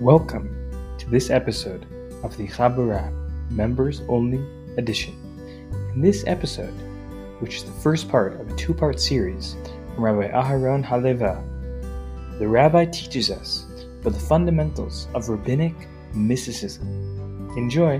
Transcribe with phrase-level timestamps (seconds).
[0.00, 0.54] Welcome
[0.98, 1.86] to this episode
[2.22, 3.10] of the Chaburah
[3.50, 4.44] Members Only
[4.76, 5.14] Edition.
[5.94, 6.74] In this episode,
[7.40, 9.56] which is the first part of a two part series
[9.94, 11.40] from Rabbi Aharon Haleva,
[12.38, 13.64] the rabbi teaches us
[14.02, 15.72] about the fundamentals of rabbinic
[16.12, 17.50] mysticism.
[17.56, 17.98] Enjoy!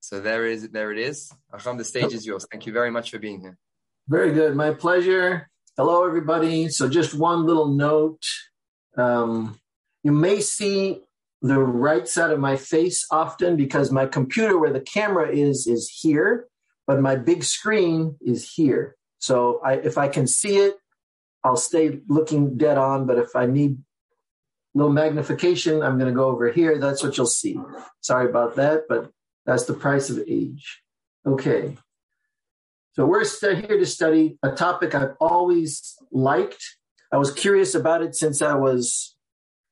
[0.00, 1.32] So there is, there it is.
[1.50, 2.46] Haham, the stage is yours.
[2.52, 3.56] Thank you very much for being here.
[4.08, 4.56] Very good.
[4.56, 5.48] My pleasure.
[5.76, 6.68] Hello, everybody.
[6.68, 8.24] So, just one little note.
[8.96, 9.58] Um,
[10.02, 11.02] you may see
[11.42, 15.88] the right side of my face often because my computer, where the camera is, is
[15.88, 16.48] here,
[16.86, 18.96] but my big screen is here.
[19.18, 20.74] So, I, if I can see it,
[21.44, 23.06] I'll stay looking dead on.
[23.06, 23.78] But if I need
[24.74, 26.78] little magnification, I'm going to go over here.
[26.78, 27.58] That's what you'll see.
[28.00, 29.10] Sorry about that, but
[29.46, 30.82] that's the price of age.
[31.26, 31.76] Okay.
[32.94, 36.76] So we're here to study a topic I've always liked.
[37.12, 39.14] I was curious about it since I was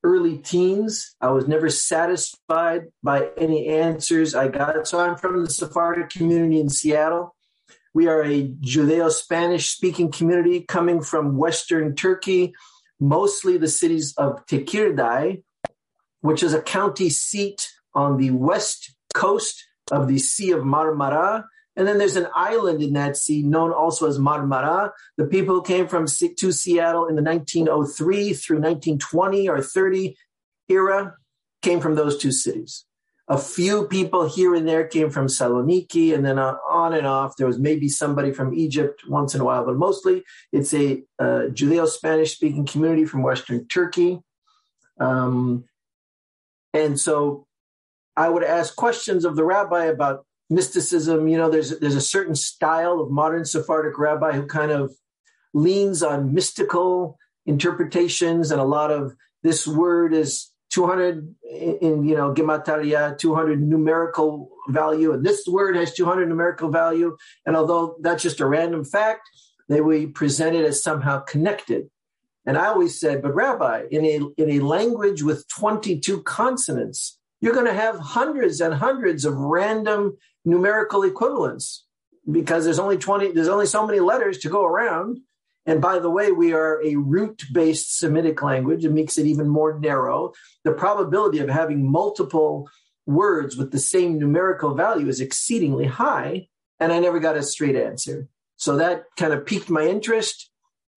[0.05, 1.17] early teens.
[1.20, 4.87] I was never satisfied by any answers I got.
[4.87, 7.34] So I'm from the Sephardic community in Seattle.
[7.93, 12.55] We are a Judeo Spanish speaking community coming from Western Turkey,
[13.00, 15.43] mostly the cities of Tekirdağ,
[16.21, 21.43] which is a county seat on the west coast of the Sea of Marmara
[21.79, 24.91] and then there's an island in that sea known also as Marmara.
[25.17, 30.17] The people who came from to Seattle in the 1903 through 1920 or 30
[30.69, 31.15] era
[31.62, 32.84] came from those two cities.
[33.29, 37.37] A few people here and there came from Saloniki, and then on and off.
[37.37, 41.47] There was maybe somebody from Egypt once in a while, but mostly it's a uh,
[41.53, 44.19] Judeo Spanish speaking community from Western Turkey.
[44.99, 45.65] Um,
[46.75, 47.47] and so
[48.17, 51.29] I would ask questions of the rabbi about mysticism.
[51.29, 54.93] You know, there's there's a certain style of modern Sephardic rabbi who kind of
[55.55, 62.34] leans on mystical interpretations, and a lot of this word is 200 in, you know
[62.34, 68.41] gematria 200 numerical value and this word has 200 numerical value and although that's just
[68.41, 69.22] a random fact
[69.69, 71.89] they will present it as somehow connected
[72.45, 77.54] and i always said but rabbi in a in a language with 22 consonants you're
[77.54, 81.84] going to have hundreds and hundreds of random numerical equivalents
[82.31, 85.19] because there's only 20 there's only so many letters to go around.
[85.66, 88.84] And by the way we are a root based semitic language.
[88.84, 90.32] It makes it even more narrow.
[90.65, 92.69] The probability of having multiple
[93.06, 96.48] words with the same numerical value is exceedingly high
[96.81, 98.28] and i never got a straight answer.
[98.56, 100.50] So that kind of piqued my interest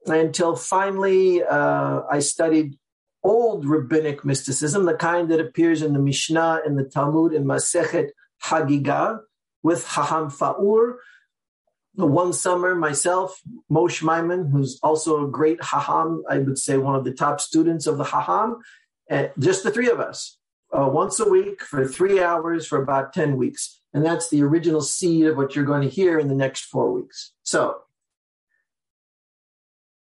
[0.07, 2.77] until finally uh, i studied
[3.23, 8.09] old rabbinic mysticism the kind that appears in the mishnah and the talmud in masechet
[8.43, 9.19] hagigah
[9.63, 10.95] with Haham Fa'ur.
[11.95, 17.03] One summer, myself, Moshe Maimon, who's also a great Haham, I would say one of
[17.03, 18.61] the top students of the Haham,
[19.09, 20.37] and just the three of us,
[20.71, 23.81] uh, once a week for three hours for about 10 weeks.
[23.93, 26.93] And that's the original seed of what you're going to hear in the next four
[26.93, 27.33] weeks.
[27.43, 27.81] So,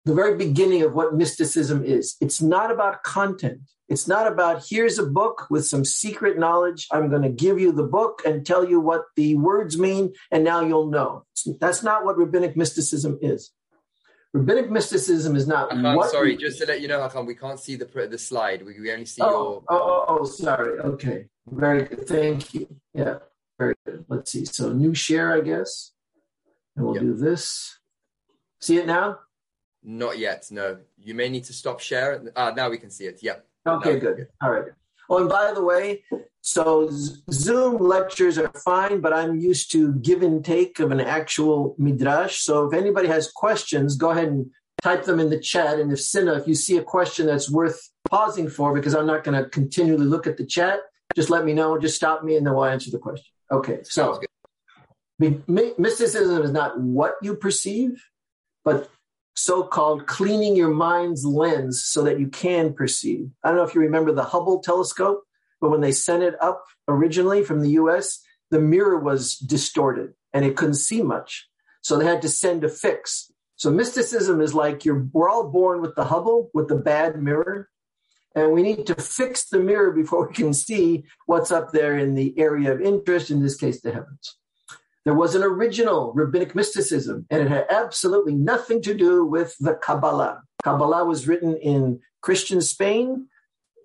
[0.08, 2.16] the very beginning of what mysticism is.
[2.22, 3.60] It's not about content.
[3.90, 6.88] It's not about here's a book with some secret knowledge.
[6.92, 10.44] I'm going to give you the book and tell you what the words mean, and
[10.44, 11.26] now you'll know.
[11.60, 13.52] That's not what rabbinic mysticism is.
[14.34, 15.72] Rabbinic mysticism is not.
[15.72, 18.66] Haham, sorry, we, just to let you know, Haham, we can't see the the slide.
[18.66, 19.64] We, we only see oh, your.
[19.70, 20.80] Oh, oh, oh, sorry.
[20.80, 22.08] Okay, very good.
[22.08, 22.68] Thank you.
[22.94, 23.20] Yeah,
[23.58, 24.06] very good.
[24.08, 24.46] Let's see.
[24.46, 25.92] So new share, I guess,
[26.76, 27.04] and we'll yep.
[27.04, 27.80] do this.
[28.60, 29.20] See it now?
[29.90, 30.48] Not yet.
[30.52, 32.22] No, you may need to stop share.
[32.36, 33.24] Ah, now we can see it.
[33.24, 33.46] Yep.
[33.66, 34.28] Okay, good.
[34.42, 34.66] All right.
[35.10, 36.04] Oh, and by the way,
[36.42, 36.90] so
[37.32, 42.40] Zoom lectures are fine, but I'm used to give and take of an actual midrash.
[42.40, 45.80] So if anybody has questions, go ahead and type them in the chat.
[45.80, 49.24] And if Sina, if you see a question that's worth pausing for, because I'm not
[49.24, 50.82] going to continually look at the chat,
[51.16, 51.78] just let me know.
[51.80, 53.32] Just stop me, and then we'll answer the question.
[53.54, 53.80] Okay.
[53.84, 54.20] So
[55.18, 58.04] mysticism is not what you perceive,
[58.66, 58.90] but
[59.38, 63.30] so called cleaning your mind's lens so that you can perceive.
[63.44, 65.24] I don't know if you remember the Hubble telescope,
[65.62, 68.20] but when they sent it up originally from the US,
[68.50, 71.48] the mirror was distorted and it couldn't see much.
[71.82, 73.32] So they had to send a fix.
[73.58, 77.70] So mysticism is like you're we're all born with the Hubble, with the bad mirror.
[78.34, 82.16] And we need to fix the mirror before we can see what's up there in
[82.16, 84.37] the area of interest, in this case, the heavens.
[85.08, 89.76] There was an original rabbinic mysticism, and it had absolutely nothing to do with the
[89.76, 90.44] Kabbalah.
[90.66, 93.28] Kabbalah was written in Christian Spain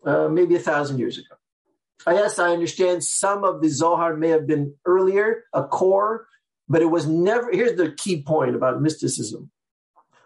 [0.04, 1.36] uh, maybe a thousand years ago.
[2.04, 6.26] Uh, yes, I understand some of the Zohar may have been earlier, a core,
[6.68, 7.52] but it was never.
[7.52, 9.52] Here's the key point about mysticism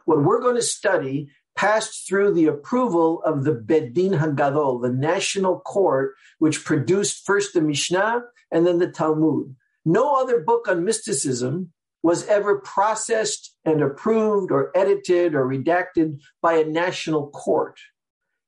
[0.06, 5.60] what we're going to study passed through the approval of the Bedin Hagadol, the national
[5.60, 9.54] court, which produced first the Mishnah and then the Talmud.
[9.86, 11.72] No other book on mysticism
[12.02, 17.78] was ever processed and approved or edited or redacted by a national court.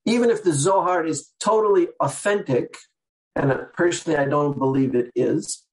[0.05, 2.77] Even if the Zohar is totally authentic,
[3.35, 5.65] and personally I don't believe it is,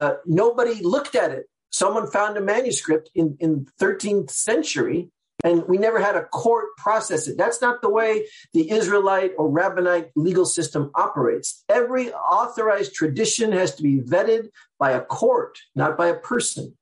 [0.00, 1.46] uh, nobody looked at it.
[1.70, 5.10] Someone found a manuscript in, in 13th century
[5.44, 7.38] and we never had a court process it.
[7.38, 11.64] That's not the way the Israelite or rabbinite legal system operates.
[11.68, 14.48] Every authorized tradition has to be vetted
[14.78, 16.76] by a court, not by a person.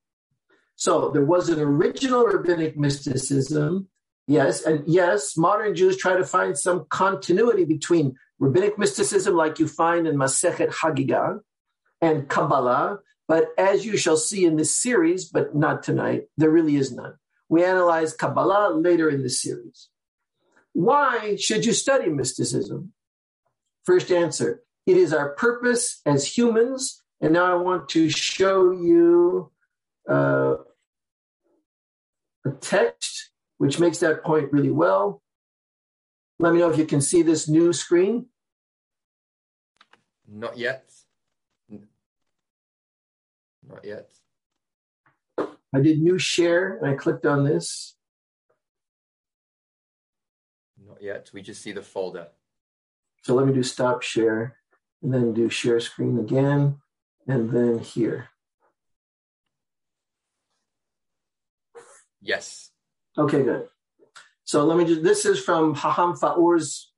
[0.75, 3.89] So there was an original rabbinic mysticism,
[4.27, 9.69] yes, and yes, modern Jews try to find some continuity between rabbinic mysticism, like you
[9.69, 11.41] find in Masechet Hagigah,
[12.01, 12.99] and Kabbalah.
[13.29, 17.15] But as you shall see in this series, but not tonight, there really is none.
[17.49, 19.89] We analyze Kabbalah later in the series.
[20.73, 22.93] Why should you study mysticism?
[23.85, 27.03] First answer it is our purpose as humans.
[27.21, 29.51] And now I want to show you
[30.09, 30.57] uh,
[32.45, 35.23] a text which makes that point really well.
[36.39, 38.27] Let me know if you can see this new screen.
[40.29, 40.93] Not yet.
[41.71, 41.81] Not
[43.85, 44.11] yet.
[45.39, 47.97] I did new share and I clicked on this.
[50.87, 51.31] Not yet.
[51.33, 52.29] We just see the folder.
[53.23, 54.59] So let me do stop share
[55.03, 56.77] and then do share screen again
[57.27, 58.29] and then here.
[62.21, 62.71] Yes.
[63.19, 63.69] Okay, good.
[64.45, 66.93] So let me just, this is from Haham Faur's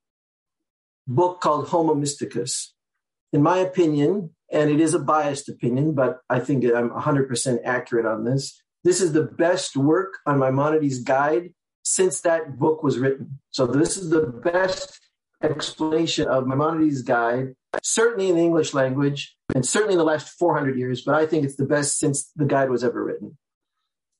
[1.07, 2.67] book called Homo Mysticus.
[3.31, 8.05] In my opinion, and it is a biased opinion, but I think I'm 100% accurate
[8.05, 8.61] on this.
[8.83, 11.53] This is the best work on Maimonides' guide
[11.83, 13.39] since that book was written.
[13.51, 14.99] So this is the best
[15.41, 20.77] explanation of Maimonides' guide, certainly in the English language, and certainly in the last 400
[20.77, 23.37] years, but I think it's the best since the guide was ever written.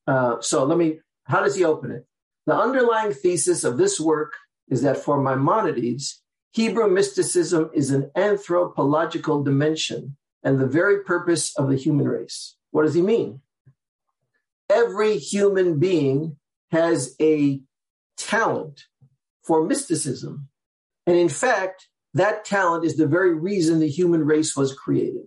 [0.07, 2.05] Uh, so let me, how does he open it?
[2.45, 4.33] The underlying thesis of this work
[4.69, 11.69] is that for Maimonides, Hebrew mysticism is an anthropological dimension and the very purpose of
[11.69, 12.55] the human race.
[12.71, 13.41] What does he mean?
[14.69, 16.37] Every human being
[16.71, 17.61] has a
[18.17, 18.85] talent
[19.43, 20.47] for mysticism.
[21.05, 25.23] And in fact, that talent is the very reason the human race was created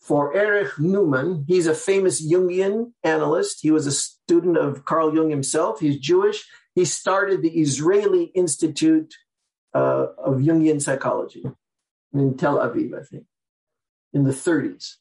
[0.00, 1.44] for Erich Neumann.
[1.48, 3.60] He's a famous Jungian analyst.
[3.62, 5.80] He was a student of Carl Jung himself.
[5.80, 6.44] He's Jewish.
[6.74, 9.14] He started the Israeli Institute
[9.72, 11.44] uh, of Jungian Psychology
[12.12, 13.24] in Tel Aviv, I think,
[14.12, 14.96] in the 30s.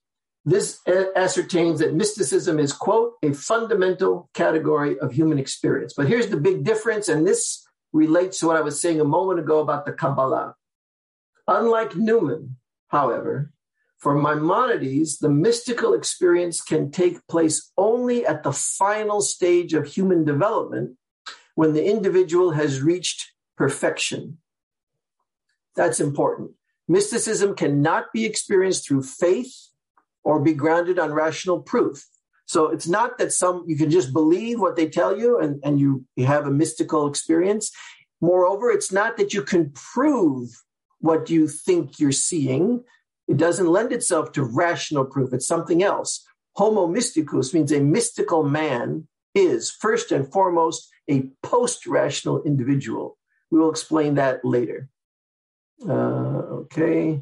[0.45, 0.79] This
[1.15, 5.93] ascertains that mysticism is, quote, a fundamental category of human experience.
[5.95, 9.39] But here's the big difference, and this relates to what I was saying a moment
[9.39, 10.55] ago about the Kabbalah.
[11.47, 12.57] Unlike Neumann,
[12.87, 13.51] however,
[13.97, 20.25] for Maimonides, the mystical experience can take place only at the final stage of human
[20.25, 20.97] development
[21.55, 24.39] when the individual has reached perfection.
[25.75, 26.51] That's important.
[26.87, 29.69] Mysticism cannot be experienced through faith
[30.23, 32.05] or be grounded on rational proof.
[32.45, 35.79] So it's not that some you can just believe what they tell you and, and
[35.79, 37.71] you, you have a mystical experience.
[38.19, 40.49] Moreover, it's not that you can prove
[41.03, 42.81] what you think you're seeing.
[43.27, 45.33] It doesn't lend itself to rational proof.
[45.33, 46.25] It's something else.
[46.55, 53.17] Homo mysticus means a mystical man is first and foremost a post rational individual.
[53.51, 54.87] We will explain that later.
[55.85, 57.21] Uh, okay.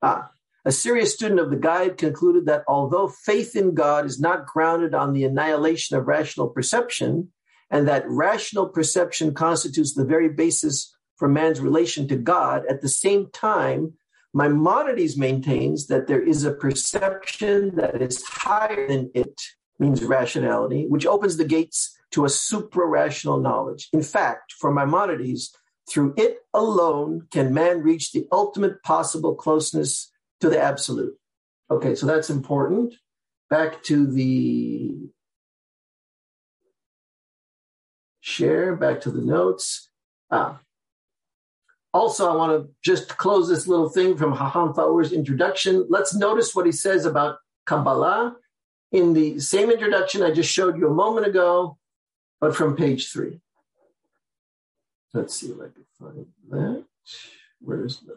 [0.00, 0.30] Ah,
[0.64, 4.94] a serious student of the guide concluded that although faith in God is not grounded
[4.94, 7.32] on the annihilation of rational perception,
[7.70, 12.64] and that rational perception constitutes the very basis for man's relation to God.
[12.66, 13.92] At the same time,
[14.32, 19.38] Maimonides maintains that there is a perception that is higher than it,
[19.78, 23.88] means rationality, which opens the gates to a supra rational knowledge.
[23.92, 25.54] In fact, for Maimonides,
[25.90, 30.10] through it alone can man reach the ultimate possible closeness
[30.40, 31.14] to the absolute.
[31.70, 32.94] Okay, so that's important.
[33.50, 34.96] Back to the
[38.20, 39.90] share, back to the notes.
[40.30, 40.60] Ah,
[41.92, 45.86] also, I want to just close this little thing from Haham Faur's introduction.
[45.88, 48.36] Let's notice what he says about Kabbalah
[48.92, 51.78] in the same introduction I just showed you a moment ago,
[52.40, 53.40] but from page three.
[55.12, 56.84] Let's see if I can find that.
[57.60, 58.16] Where's the.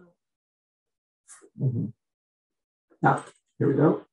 [1.59, 1.85] Mm-hmm.
[3.03, 3.25] Ah,
[3.57, 4.05] here we go.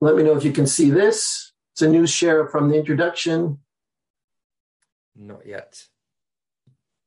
[0.00, 1.52] Let me know if you can see this.
[1.72, 3.58] It's a new share from the introduction.
[5.16, 5.84] Not yet.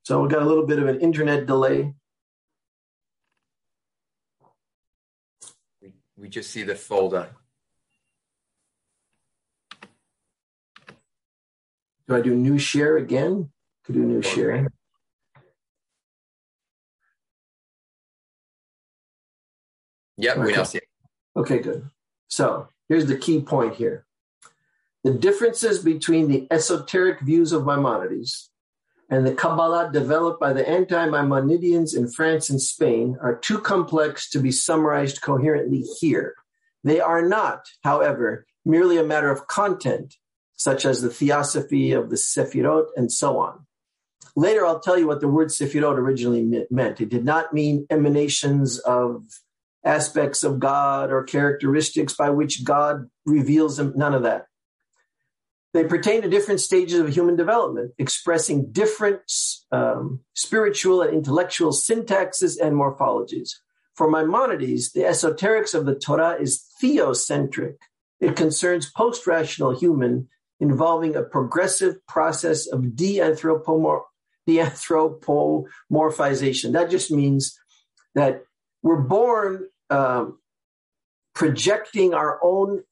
[0.04, 1.94] So we got a little bit of an internet delay.
[5.82, 7.30] We, we just see the folder.
[12.08, 13.52] Do I do new share again?
[13.84, 14.72] Could do new share.
[20.16, 20.86] Yep, we now see it.
[21.36, 21.90] Okay, good.
[22.30, 24.07] So here's the key point here.
[25.08, 28.50] The differences between the esoteric views of Maimonides
[29.10, 34.30] and the Kabbalah developed by the anti Maimonidians in France and Spain are too complex
[34.32, 36.36] to be summarized coherently here.
[36.84, 40.16] They are not, however, merely a matter of content,
[40.58, 43.66] such as the theosophy of the Sefirot and so on.
[44.36, 47.00] Later, I'll tell you what the word Sefirot originally meant.
[47.00, 49.24] It did not mean emanations of
[49.86, 54.48] aspects of God or characteristics by which God reveals them, none of that.
[55.74, 59.22] They pertain to different stages of human development, expressing different
[59.72, 63.50] um, spiritual and intellectual syntaxes and morphologies.
[63.96, 67.76] For Maimonides, the esoterics of the Torah is theocentric.
[68.20, 74.04] It concerns post rational human involving a progressive process of de-anthropomor-
[74.46, 76.74] de-anthropomorphization.
[76.74, 77.58] That just means
[78.16, 78.44] that
[78.82, 80.40] we're born um,
[81.36, 82.84] projecting our own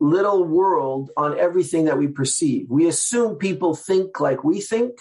[0.00, 2.66] little world on everything that we perceive.
[2.70, 4.98] We assume people think like we think.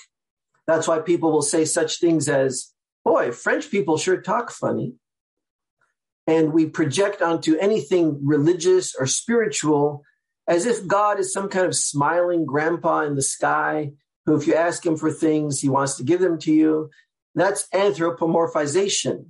[0.67, 4.93] That's why people will say such things as, boy, French people sure talk funny.
[6.27, 10.03] And we project onto anything religious or spiritual
[10.47, 13.93] as if God is some kind of smiling grandpa in the sky
[14.25, 16.89] who, if you ask him for things, he wants to give them to you.
[17.35, 19.27] That's anthropomorphization.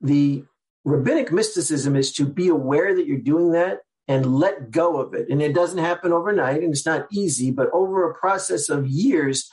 [0.00, 0.44] The
[0.84, 3.80] rabbinic mysticism is to be aware that you're doing that
[4.10, 5.28] and let go of it.
[5.30, 9.48] And it doesn't happen overnight and it's not easy, but over a process of years,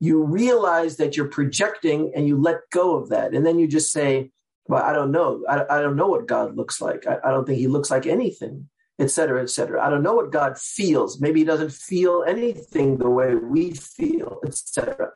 [0.00, 3.32] you realize that you're projecting and you let go of that.
[3.32, 4.30] And then you just say,
[4.66, 5.42] well, I don't know.
[5.48, 7.06] I, I don't know what God looks like.
[7.06, 9.82] I, I don't think he looks like anything, et cetera, et cetera.
[9.82, 11.18] I don't know what God feels.
[11.18, 15.12] Maybe he doesn't feel anything the way we feel, et cetera.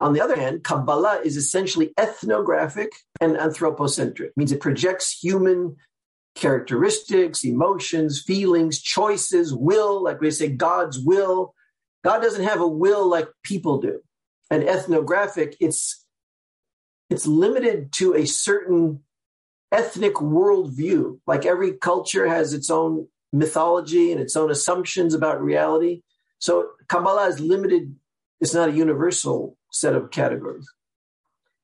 [0.00, 5.76] On the other hand, Kabbalah is essentially ethnographic and anthropocentric, means it projects human
[6.34, 11.54] characteristics, emotions, feelings, choices, will, like we say, God's will.
[12.02, 14.00] God doesn't have a will like people do.
[14.50, 16.04] And ethnographic, it's
[17.10, 19.00] it's limited to a certain
[19.70, 21.18] ethnic worldview.
[21.26, 26.02] Like every culture has its own mythology and its own assumptions about reality.
[26.38, 27.94] So Kabbalah is limited,
[28.40, 30.66] it's not a universal set of categories.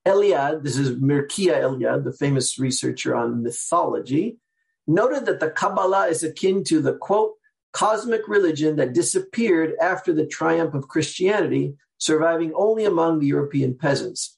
[0.07, 4.39] Eliad, this is Mirkia Eliad, the famous researcher on mythology,
[4.87, 7.35] noted that the Kabbalah is akin to the quote,
[7.73, 14.37] cosmic religion that disappeared after the triumph of Christianity, surviving only among the European peasants.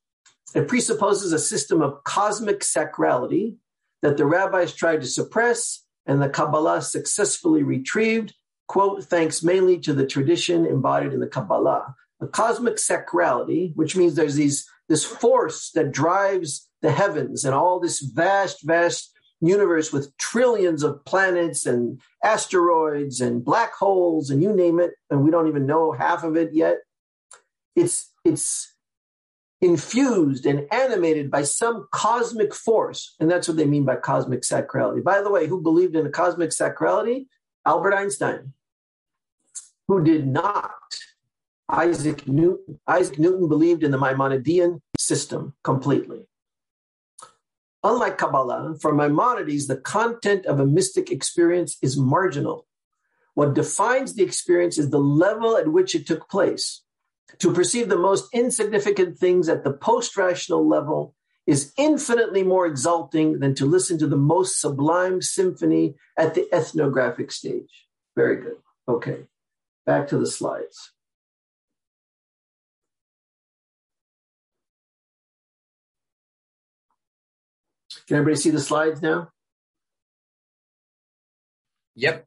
[0.54, 3.56] It presupposes a system of cosmic sacrality
[4.02, 8.34] that the rabbis tried to suppress and the Kabbalah successfully retrieved,
[8.66, 11.94] quote, thanks mainly to the tradition embodied in the Kabbalah.
[12.20, 17.80] A cosmic sacrality, which means there's these this force that drives the heavens and all
[17.80, 24.54] this vast, vast universe with trillions of planets and asteroids and black holes and you
[24.54, 26.78] name it, and we don't even know half of it yet.
[27.76, 28.72] It's it's
[29.61, 33.14] infused and animated by some cosmic force.
[33.20, 35.02] And that's what they mean by cosmic sacrality.
[35.02, 37.26] By the way, who believed in a cosmic sacrality?
[37.64, 38.52] Albert Einstein.
[39.87, 40.72] Who did not?
[41.68, 42.80] Isaac Newton.
[42.87, 46.26] Isaac Newton believed in the Maimonidean system completely.
[47.84, 52.66] Unlike Kabbalah, for Maimonides, the content of a mystic experience is marginal.
[53.34, 56.82] What defines the experience is the level at which it took place.
[57.38, 61.14] To perceive the most insignificant things at the post rational level
[61.46, 67.32] is infinitely more exalting than to listen to the most sublime symphony at the ethnographic
[67.32, 67.88] stage.
[68.14, 68.58] Very good.
[68.86, 69.24] Okay,
[69.86, 70.92] back to the slides.
[78.12, 79.31] Can everybody see the slides now?
[81.95, 82.26] Yep.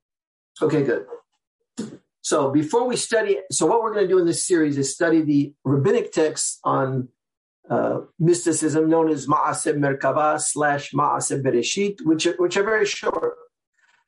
[0.60, 1.06] Okay, good.
[2.24, 5.22] So before we study, so what we're going to do in this series is study
[5.22, 7.10] the rabbinic texts on
[7.70, 13.36] uh, mysticism known as Ma'aseh Merkava slash Ma'aseh Bereshit, which are, which are very short.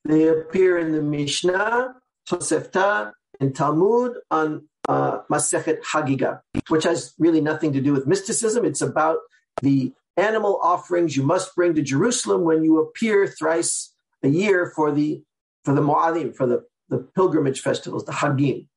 [0.03, 1.93] They appear in the Mishnah,
[2.27, 8.65] Tosefta, and Talmud on uh, Masechet Hagiga, which has really nothing to do with mysticism.
[8.65, 9.19] It's about
[9.61, 13.93] the animal offerings you must bring to Jerusalem when you appear thrice
[14.23, 15.23] a year for the
[15.63, 18.67] for the Mu'adim, for the, the pilgrimage festivals, the Hagim.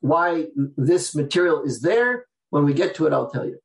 [0.00, 0.46] Why
[0.76, 3.58] this material is there, when we get to it, I'll tell you.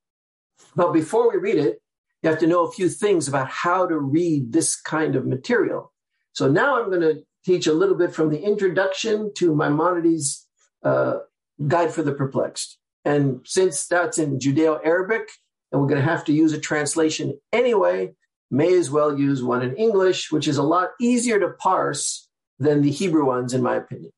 [0.76, 1.82] But before we read it,
[2.24, 5.92] you have to know a few things about how to read this kind of material.
[6.32, 10.48] So now I'm going to teach a little bit from the introduction to Maimonides'
[10.84, 11.20] uh,
[11.68, 12.78] Guide for the Perplexed.
[13.04, 15.30] And since that's in Judeo Arabic,
[15.76, 18.14] and we're going to have to use a translation anyway,
[18.50, 22.30] may as well use one in English, which is a lot easier to parse
[22.60, 24.14] than the Hebrew ones, in my opinion.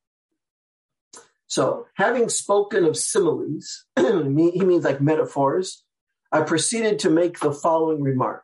[1.47, 5.83] So, having spoken of similes, he means like metaphors,
[6.31, 8.43] I proceeded to make the following remark.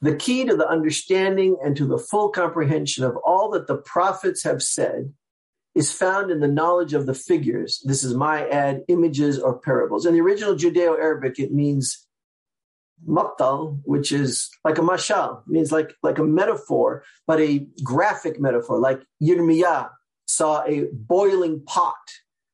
[0.00, 4.44] The key to the understanding and to the full comprehension of all that the prophets
[4.44, 5.12] have said
[5.74, 7.82] is found in the knowledge of the figures.
[7.84, 10.06] This is my ad, images or parables.
[10.06, 12.03] In the original Judeo Arabic, it means
[13.06, 18.78] matal, which is like a mashal, means like, like a metaphor, but a graphic metaphor,
[18.78, 19.90] like Yirmiyah
[20.26, 21.94] saw a boiling pot,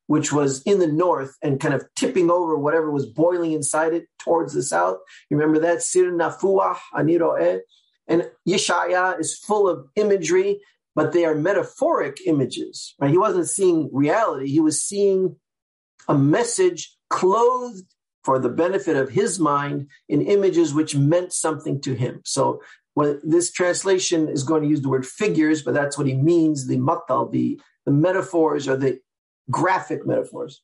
[0.07, 4.07] which was in the north and kind of tipping over whatever was boiling inside it
[4.19, 4.97] towards the south.
[5.29, 5.81] You remember that?
[5.81, 7.59] Sir nafuah aniro'eh.
[8.07, 10.59] And Yeshaya is full of imagery,
[10.95, 12.93] but they are metaphoric images.
[12.99, 13.11] Right?
[13.11, 14.49] He wasn't seeing reality.
[14.49, 15.37] He was seeing
[16.09, 17.85] a message clothed
[18.23, 22.21] for the benefit of his mind in images which meant something to him.
[22.25, 22.61] So
[23.23, 26.77] this translation is going to use the word figures, but that's what he means, the
[26.77, 28.99] matal, the, the metaphors or the
[29.49, 30.61] graphic metaphors.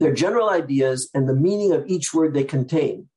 [0.00, 3.08] They're general ideas and the meaning of each word they contain.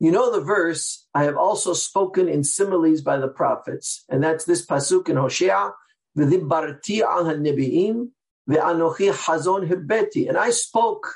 [0.00, 4.44] You know the verse, I have also spoken in similes by the prophets, and that's
[4.44, 5.70] this pasuk in Hosea,
[6.18, 8.08] v'dibarti al ha-nebi'im,
[8.50, 10.28] ve'anochi hazon hirbeti.
[10.28, 11.14] And I spoke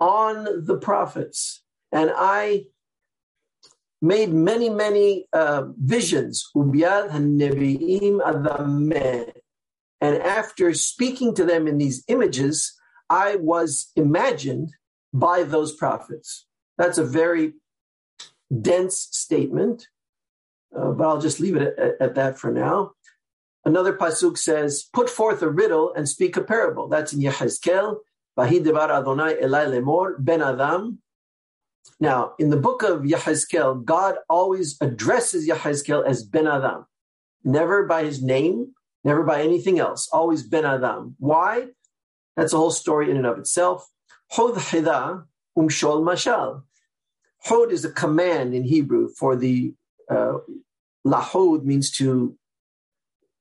[0.00, 1.62] on the prophets.
[1.92, 2.66] And I
[4.02, 6.50] made many, many uh, visions.
[6.54, 6.82] And
[10.02, 12.74] after speaking to them in these images,
[13.10, 14.72] I was imagined
[15.12, 16.46] by those prophets.
[16.78, 17.54] That's a very
[18.60, 19.88] dense statement,
[20.76, 22.92] uh, but I'll just leave it at, at, that for now.
[23.64, 27.98] Another pasuk says, "Put forth a riddle and speak a parable." That's in Yehezkel
[31.98, 36.86] Now, in the book of Yahezkel, God always addresses Yahezkel as Ben Adam,
[37.44, 38.74] never by his name,
[39.04, 41.16] never by anything else, always Ben Adam.
[41.18, 41.68] Why?
[42.36, 43.86] That's a whole story in and of itself.
[44.30, 45.24] Hod Hida
[45.58, 46.62] Umshol Mashal.
[47.42, 49.74] Hod is a command in Hebrew for the
[50.08, 50.38] uh,
[51.06, 52.36] lahod means to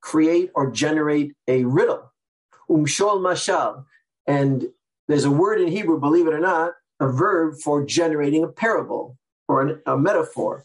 [0.02, 2.12] create or generate a riddle.
[2.70, 3.86] Umshol Mashal.
[4.26, 4.68] And
[5.10, 9.18] there's a word in Hebrew, believe it or not, a verb for generating a parable
[9.48, 10.64] or an, a metaphor.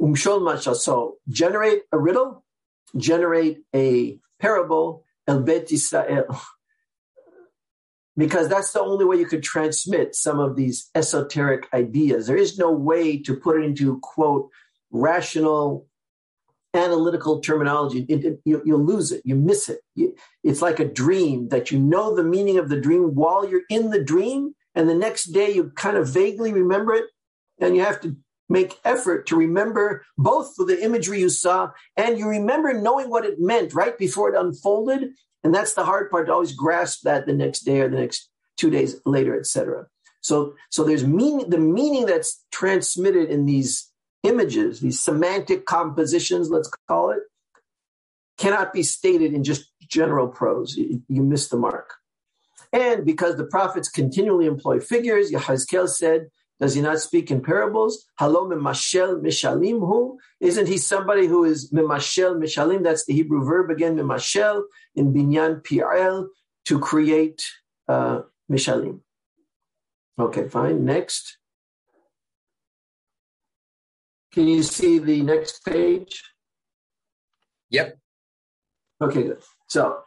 [0.00, 0.74] Umshol mashal.
[0.74, 2.42] So generate a riddle,
[2.96, 6.40] generate a parable, el bet Israel.
[8.18, 12.26] Because that's the only way you could transmit some of these esoteric ideas.
[12.26, 14.48] There is no way to put it into, quote,
[14.90, 15.86] rational
[16.76, 19.22] analytical terminology, it, it, you, will lose it.
[19.24, 19.80] You miss it.
[19.94, 23.62] You, it's like a dream that you know the meaning of the dream while you're
[23.68, 27.06] in the dream, and the next day you kind of vaguely remember it,
[27.60, 28.16] and you have to
[28.48, 33.40] make effort to remember both the imagery you saw and you remember knowing what it
[33.40, 35.10] meant right before it unfolded.
[35.42, 38.30] And that's the hard part to always grasp that the next day or the next
[38.56, 39.86] two days later, etc.
[40.20, 43.85] So, so there's meaning, the meaning that's transmitted in these
[44.26, 47.22] images, these semantic compositions, let's call it,
[48.38, 50.76] cannot be stated in just general prose.
[50.76, 51.94] You, you miss the mark.
[52.72, 56.28] And because the prophets continually employ figures, Yahazkel said,
[56.60, 58.06] does he not speak in parables?
[58.20, 60.18] Halom mimashel mishalim hu?
[60.40, 62.82] Isn't he somebody who is mimashel mishalim?
[62.82, 64.62] That's the Hebrew verb again, mimashel,
[64.94, 66.28] in binyan pi'el,
[66.64, 67.44] to create
[67.88, 69.00] uh, mishalim.
[70.18, 70.84] Okay, fine.
[70.84, 71.36] Next.
[74.36, 76.22] Can you see the next page?
[77.70, 77.96] Yep.
[79.00, 79.38] Okay, good.
[79.66, 80.00] So,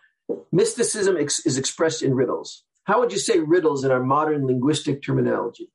[0.52, 2.64] mysticism ex- is expressed in riddles.
[2.84, 5.72] How would you say riddles in our modern linguistic terminology?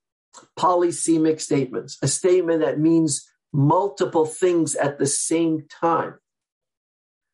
[0.56, 6.14] Polysemic statements, a statement that means multiple things at the same time.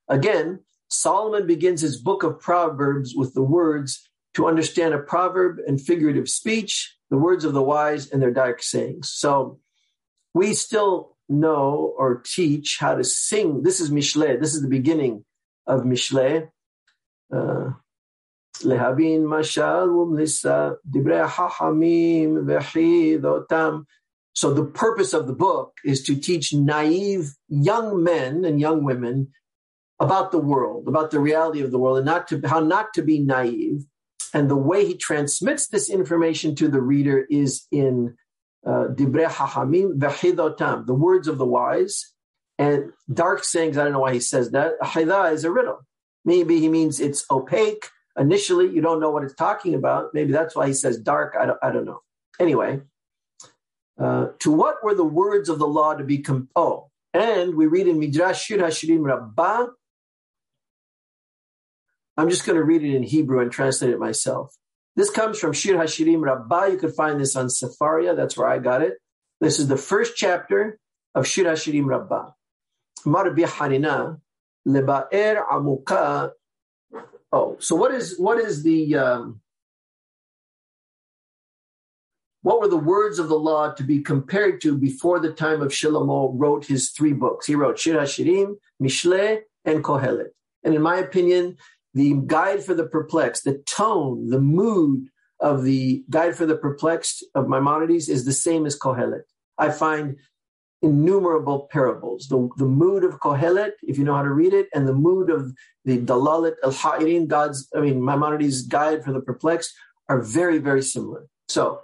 [0.08, 5.78] Again, Solomon begins his book of Proverbs with the words to understand a proverb and
[5.78, 9.10] figurative speech, the words of the wise and their dark sayings.
[9.10, 9.60] So
[10.34, 13.62] we still know or teach how to sing.
[13.62, 14.40] This is Mishle.
[14.40, 15.24] This is the beginning
[15.66, 16.48] of Mishle.
[17.32, 17.70] Uh,
[18.62, 23.84] Lehabin mashal umlisa dibre hachamim vechidotam.
[24.32, 29.28] So the purpose of the book is to teach naive young men and young women
[29.98, 33.02] about the world, about the reality of the world, and not to how not to
[33.02, 33.84] be naive.
[34.32, 38.16] And the way he transmits this information to the reader is in uh,
[38.64, 42.12] Dibre Hachamim Vechidotam, the words of the wise,
[42.58, 43.78] and dark sayings.
[43.78, 44.78] I don't know why he says that.
[44.80, 45.80] Hida is a riddle.
[46.24, 47.88] Maybe he means it's opaque.
[48.18, 50.12] Initially, you don't know what it's talking about.
[50.12, 51.34] Maybe that's why he says dark.
[51.38, 52.00] I don't, I don't know.
[52.38, 52.80] Anyway,
[53.98, 56.50] uh, to what were the words of the law to be composed?
[56.56, 59.66] oh and we read in midrash shir hashirim rabbah
[62.16, 64.56] i'm just going to read it in hebrew and translate it myself
[65.00, 68.14] this comes from shir hashirim rabbah you could find this on Sefaria.
[68.14, 68.98] that's where i got it
[69.40, 70.78] this is the first chapter
[71.14, 72.26] of shir hashirim rabbah
[73.06, 74.20] marbi harina
[74.68, 76.32] leba'er amuka
[77.32, 79.40] oh so what is what is the um,
[82.42, 85.72] what were the words of the law to be compared to before the time of
[85.72, 87.46] Shlomo wrote his three books?
[87.46, 90.30] He wrote Shir HaShirim, Mishle, and Kohelet.
[90.64, 91.58] And in my opinion,
[91.94, 95.08] the guide for the perplexed, the tone, the mood
[95.40, 99.22] of the guide for the perplexed of Maimonides is the same as Kohelet.
[99.58, 100.16] I find
[100.82, 102.28] innumerable parables.
[102.28, 105.30] The, the mood of Kohelet, if you know how to read it, and the mood
[105.30, 105.52] of
[105.84, 109.72] the Dalalet al Ha'irin, God's, I mean, Maimonides' guide for the perplexed,
[110.08, 111.26] are very, very similar.
[111.48, 111.82] So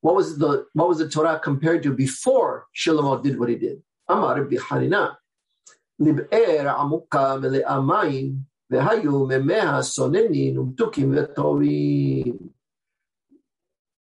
[0.00, 3.82] what was the what was the Torah compared to before Shlomo did what he did?
[4.08, 5.16] Amar b'Harina
[6.00, 8.40] lib'er amuka mele'amayim
[10.56, 12.50] umtukim v'tovim.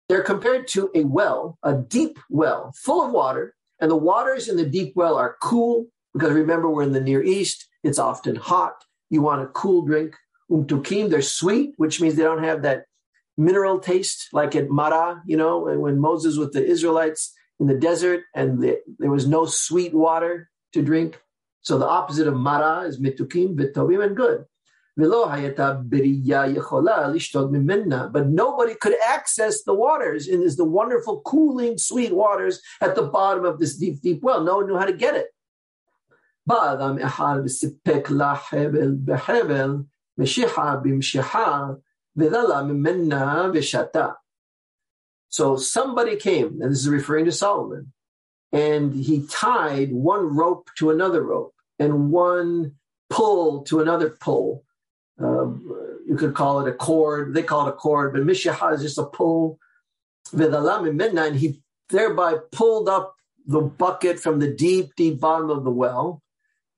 [0.09, 4.57] They're compared to a well, a deep well, full of water, and the waters in
[4.57, 7.67] the deep well are cool because remember we're in the Near East.
[7.83, 8.83] It's often hot.
[9.09, 10.15] You want a cool drink.
[10.51, 12.85] Umtukim, they're sweet, which means they don't have that
[13.37, 18.23] mineral taste, like at Mara, you know, when Moses with the Israelites in the desert
[18.35, 21.19] and the, there was no sweet water to drink.
[21.61, 24.45] So the opposite of Mara is mitukim, vitovim, and good.
[24.95, 25.07] But
[28.27, 33.45] nobody could access the waters in this the wonderful, cooling, sweet waters at the bottom
[33.45, 34.43] of this deep, deep well.
[34.43, 35.27] No one knew how to get it.
[36.49, 36.99] Um,
[45.29, 47.91] so somebody came, and this is referring to Solomon,
[48.51, 52.75] and he tied one rope to another rope and one
[53.09, 54.63] pull to another pull.
[55.19, 57.33] Um, you could call it a cord.
[57.33, 59.59] They call it a cord, but Mishaha is just a pull.
[60.31, 66.23] And he thereby pulled up the bucket from the deep, deep bottom of the well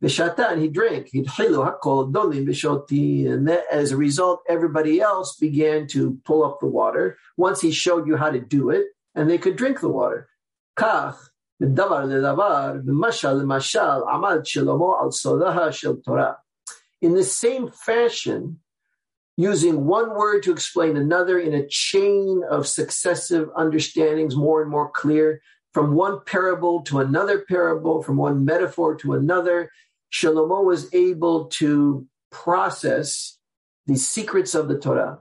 [0.04, 1.10] Vishata, and he drank.
[1.14, 1.26] And
[3.72, 8.18] as a result, everybody else began to pull up the water once he showed you
[8.18, 10.28] how to do it, and they could drink the water.
[10.78, 11.16] Kach,
[11.62, 16.38] ledavar, mashal mashal, amal shlomo al sodaha shel Torah.
[17.02, 18.60] In the same fashion,
[19.38, 24.90] using one word to explain another in a chain of successive understandings, more and more
[24.90, 25.42] clear,
[25.74, 29.70] from one parable to another parable, from one metaphor to another,
[30.12, 33.38] Shlomo was able to process
[33.86, 35.20] the secrets of the Torah.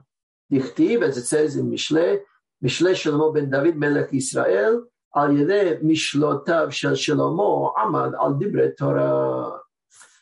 [0.51, 2.19] Dichtiv, as it says in Mishle,
[2.63, 9.59] Mishle Shlomo ben David Melech Israel, al yedeh mishlotav shel Shlomo amad al dibre Torah.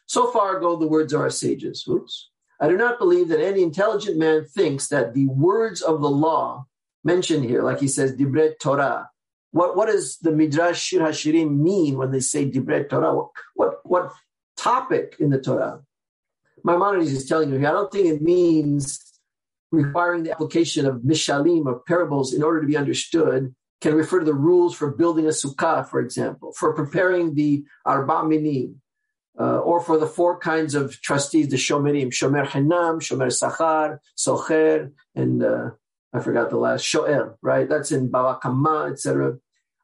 [0.06, 1.86] So far go the words of our sages.
[1.88, 2.30] Oops.
[2.60, 6.66] I do not believe that any intelligent man thinks that the words of the law
[7.04, 9.10] mentioned here, like he says, dibre Torah,
[9.54, 13.14] what, what does the Midrash Shir Hashirim mean when they say Dibret Torah?
[13.14, 14.12] What, what, what
[14.58, 15.82] topic in the Torah?
[16.64, 19.00] Maimonides is telling you here, I don't think it means
[19.72, 24.26] requiring the application of mishalim, of parables, in order to be understood, can refer to
[24.26, 28.82] the rules for building a sukkah, for example, for preparing the arba minim,
[29.40, 34.92] uh, or for the four kinds of trustees, the shomerim, shomer hinam, shomer sachar, socher,
[35.16, 35.72] and uh,
[36.14, 37.68] I forgot the last, Shoer, right?
[37.68, 39.38] That's in Bava Kama, etc.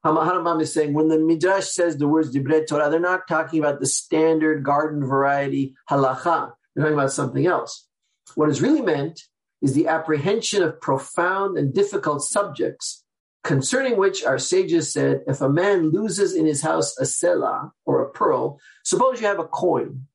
[0.05, 3.79] Harambam is saying when the Midrash says the words Dibret Torah, they're not talking about
[3.79, 6.53] the standard garden variety halacha.
[6.75, 7.87] They're talking about something else.
[8.35, 9.21] What is really meant
[9.61, 13.03] is the apprehension of profound and difficult subjects
[13.43, 18.01] concerning which our sages said, if a man loses in his house a selah or
[18.01, 20.05] a pearl, suppose you have a coin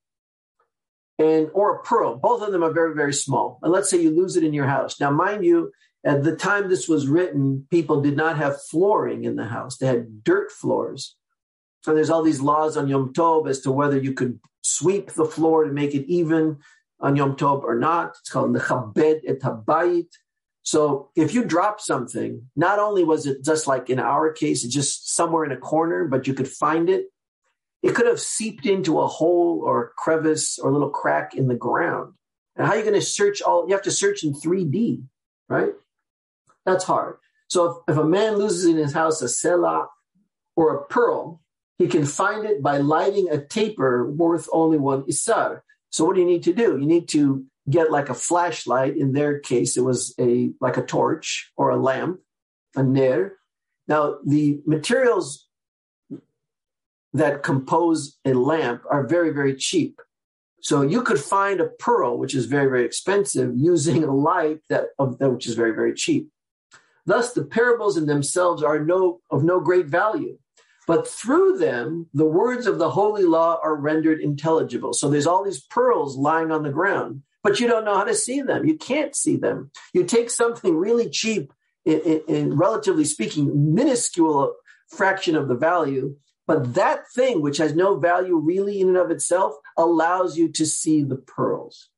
[1.19, 3.59] and or a pearl, both of them are very, very small.
[3.63, 5.01] And let's say you lose it in your house.
[5.01, 5.73] Now, mind you,
[6.05, 9.79] at the time this was written, people did not have flooring in the house.
[9.79, 11.17] They had dirt floors.
[11.83, 15.25] So there's all these laws on Yom Tov as to whether you could sweep the
[15.25, 16.59] floor to make it even
[17.01, 18.17] on Yom Tov or not.
[18.21, 20.09] It's called Nechabed et Habayit.
[20.65, 25.15] So if you drop something, not only was it just like in our case, just
[25.15, 27.07] somewhere in a corner, but you could find it.
[27.83, 31.55] it could have seeped into a hole or crevice or a little crack in the
[31.55, 32.15] ground.
[32.57, 33.69] And how are you going to search all?
[33.69, 35.03] You have to search in 3D,
[35.51, 35.75] right?
[36.65, 37.17] That's hard.
[37.49, 39.89] So if, if a man loses in his house a selah
[40.57, 41.43] or a pearl,
[41.77, 45.63] he can find it by lighting a taper worth only one isar.
[45.91, 46.79] So what do you need to do?
[46.79, 48.97] You need to get like a flashlight.
[48.97, 52.21] In their case, it was a like a torch or a lamp,
[52.77, 53.37] a ner.
[53.89, 55.47] Now the materials
[57.13, 60.01] that compose a lamp are very, very cheap.
[60.61, 64.87] So you could find a pearl, which is very, very expensive, using a light that,
[64.99, 66.31] of, which is very, very cheap.
[67.07, 70.39] Thus, the parables in themselves are no, of no great value,
[70.87, 74.95] but through them, the words of the holy law are rendered intelligible.
[74.95, 78.15] So there's all these pearls lying on the ground, but you don't know how to
[78.15, 78.67] see them.
[78.67, 79.71] You can't see them.
[79.93, 81.53] You take something really cheap,
[81.85, 84.55] in, in, in relatively speaking, minuscule
[84.89, 89.11] fraction of the value, but that thing, which has no value really in and of
[89.11, 91.91] itself, allows you to see the pearls.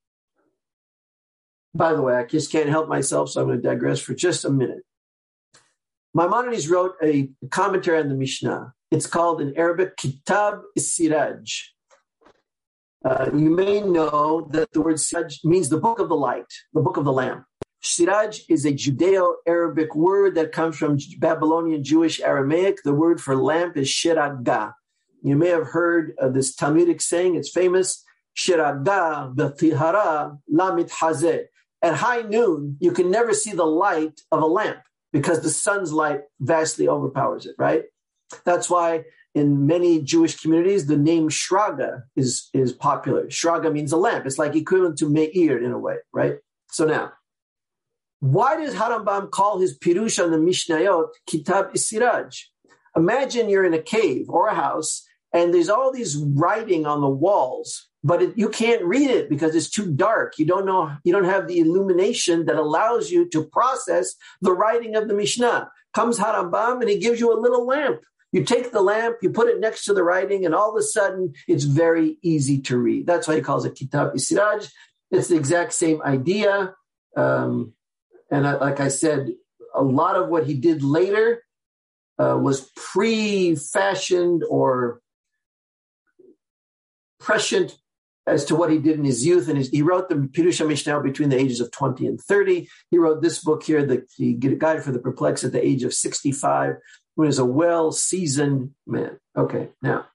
[1.75, 4.45] By the way, I just can't help myself, so I'm going to digress for just
[4.45, 4.83] a minute.
[6.15, 8.73] Maimonides wrote a commentary on the Mishnah.
[8.91, 11.76] It's called in Arabic Kitab Siraj.
[13.05, 16.81] Uh, you may know that the word Siraj means the book of the light, the
[16.81, 17.45] book of the lamp.
[17.83, 22.83] Siraj is a Judeo-Arabic word that comes from Babylonian Jewish Aramaic.
[22.83, 24.73] The word for lamp is shiraga.
[25.23, 28.03] You may have heard of this Talmudic saying, it's famous,
[28.37, 31.45] shiraga b'tihara lamit hazeh.
[31.83, 34.81] At high noon, you can never see the light of a lamp
[35.13, 37.85] because the sun's light vastly overpowers it, right?
[38.45, 39.05] That's why
[39.37, 43.27] in many Jewish communities, the name Shraga is, is popular.
[43.27, 44.25] Shraga means a lamp.
[44.25, 46.37] It's like equivalent to Meir in a way, right?
[46.71, 47.13] So now,
[48.21, 52.45] why does Harambam call his Pirush on the Mishnayot Kitab Isiraj?
[52.97, 57.07] Imagine you're in a cave or a house and there's all these writing on the
[57.07, 60.39] walls, but it, you can't read it because it's too dark.
[60.39, 64.97] You don't know, you don't have the illumination that allows you to process the writing
[64.97, 65.71] of the Mishnah.
[65.93, 68.01] Comes Harambam and he gives you a little lamp.
[68.33, 70.83] You take the lamp, you put it next to the writing, and all of a
[70.83, 73.07] sudden it's very easy to read.
[73.07, 74.71] That's why he calls it Kitab Isiraj.
[75.11, 76.75] It's the exact same idea.
[77.17, 77.73] Um,
[78.31, 79.31] and I, like I said,
[79.75, 81.43] a lot of what he did later
[82.19, 85.01] uh, was pre-fashioned or
[87.21, 87.77] prescient
[88.27, 89.49] as to what he did in his youth.
[89.49, 92.69] And his, he wrote the Pirusha Mishnah between the ages of 20 and 30.
[92.91, 95.95] He wrote this book here, the, the Guide for the Perplexed, at the age of
[95.95, 96.75] 65,
[97.17, 99.19] when he's a well seasoned man.
[99.37, 100.07] Okay, now,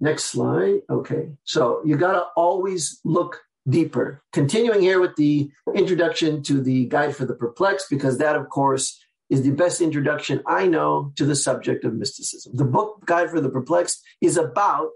[0.00, 0.80] next slide.
[0.90, 4.22] Okay, so you got to always look deeper.
[4.32, 8.98] Continuing here with the introduction to the Guide for the Perplexed, because that, of course,
[9.30, 12.56] is the best introduction I know to the subject of mysticism.
[12.56, 14.90] The book Guide for the Perplexed is about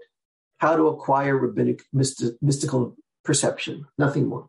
[0.57, 4.47] how to acquire rabbinic mystical perception, nothing more.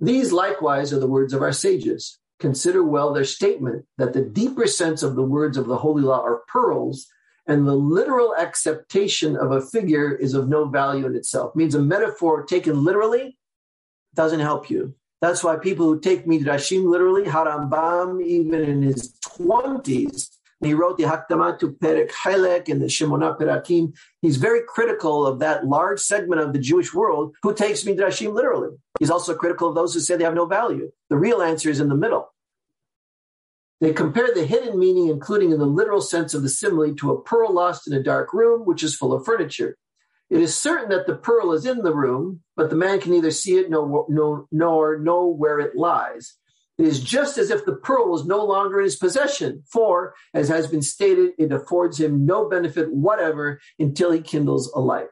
[0.00, 2.18] These likewise are the words of our sages.
[2.40, 6.22] Consider well their statement that the deeper sense of the words of the Holy Law
[6.22, 7.06] are pearls
[7.46, 11.52] and the literal acceptation of a figure is of no value in itself.
[11.54, 13.36] It means a metaphor taken literally
[14.14, 14.94] doesn't help you.
[15.20, 20.28] That's why people who take Midrashim literally, Harambam, even in his 20s,
[20.60, 23.92] he wrote the Hakdama to Perek Halek and the Shemona Perakim,
[24.22, 28.76] he's very critical of that large segment of the Jewish world who takes Midrashim literally.
[28.98, 30.90] He's also critical of those who say they have no value.
[31.10, 32.28] The real answer is in the middle.
[33.80, 37.20] They compare the hidden meaning, including in the literal sense of the simile, to a
[37.20, 39.76] pearl lost in a dark room, which is full of furniture.
[40.30, 43.30] It is certain that the pearl is in the room, but the man can neither
[43.30, 46.34] see it nor, nor, nor know where it lies.
[46.78, 50.48] It is just as if the pearl was no longer in his possession, for, as
[50.48, 55.08] has been stated, it affords him no benefit whatever until he kindles a light.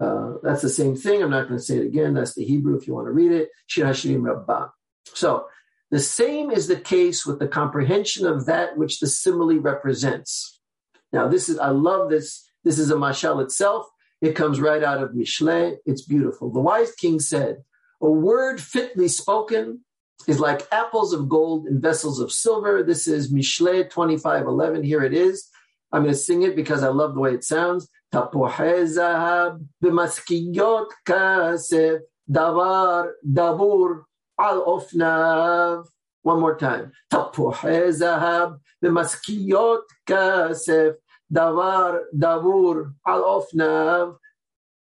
[0.00, 1.22] Uh, that's the same thing.
[1.22, 2.14] I'm not going to say it again.
[2.14, 3.48] That's the Hebrew if you want to read it.
[3.66, 4.68] Shir Hashirim Rabbah.
[5.14, 5.46] So
[5.90, 10.60] the same is the case with the comprehension of that which the simile represents.
[11.12, 12.46] Now, this is, I love this.
[12.64, 13.86] This is a mashal itself.
[14.20, 15.76] It comes right out of Mishle.
[15.86, 16.50] It's beautiful.
[16.52, 17.62] The wise king said,
[18.00, 19.84] A word fitly spoken
[20.26, 22.82] is like apples of gold in vessels of silver.
[22.82, 24.82] This is Mishle 2511.
[24.82, 25.48] Here it is.
[25.92, 27.88] I'm going to sing it because I love the way it sounds.
[28.13, 34.03] zahab b'maskiyot kasef davar dabur
[34.39, 35.85] al ofnav.
[36.23, 36.91] One more time.
[37.09, 38.49] תפוחי זהב
[38.83, 40.89] ומשכיות כסף,
[41.31, 42.75] דבר דבור
[43.05, 44.07] על אופניו.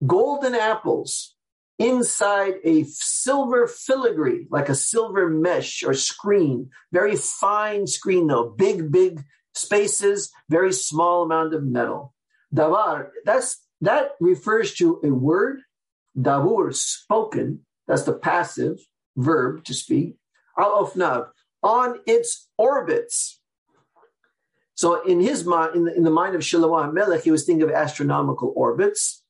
[0.05, 1.35] Golden apples
[1.77, 8.91] inside a silver filigree, like a silver mesh or screen, very fine screen though, big,
[8.91, 9.21] big
[9.53, 12.12] spaces, very small amount of metal.
[12.54, 15.60] Davar, that's that refers to a word,
[16.16, 17.60] davur, spoken.
[17.86, 18.78] That's the passive
[19.16, 20.16] verb to speak.
[20.58, 21.28] Al ofnav,
[21.62, 23.40] on its orbits.
[24.76, 27.62] So in his mind, in the, in the mind of Shlomo HaMelech, he was thinking
[27.62, 29.22] of astronomical orbits.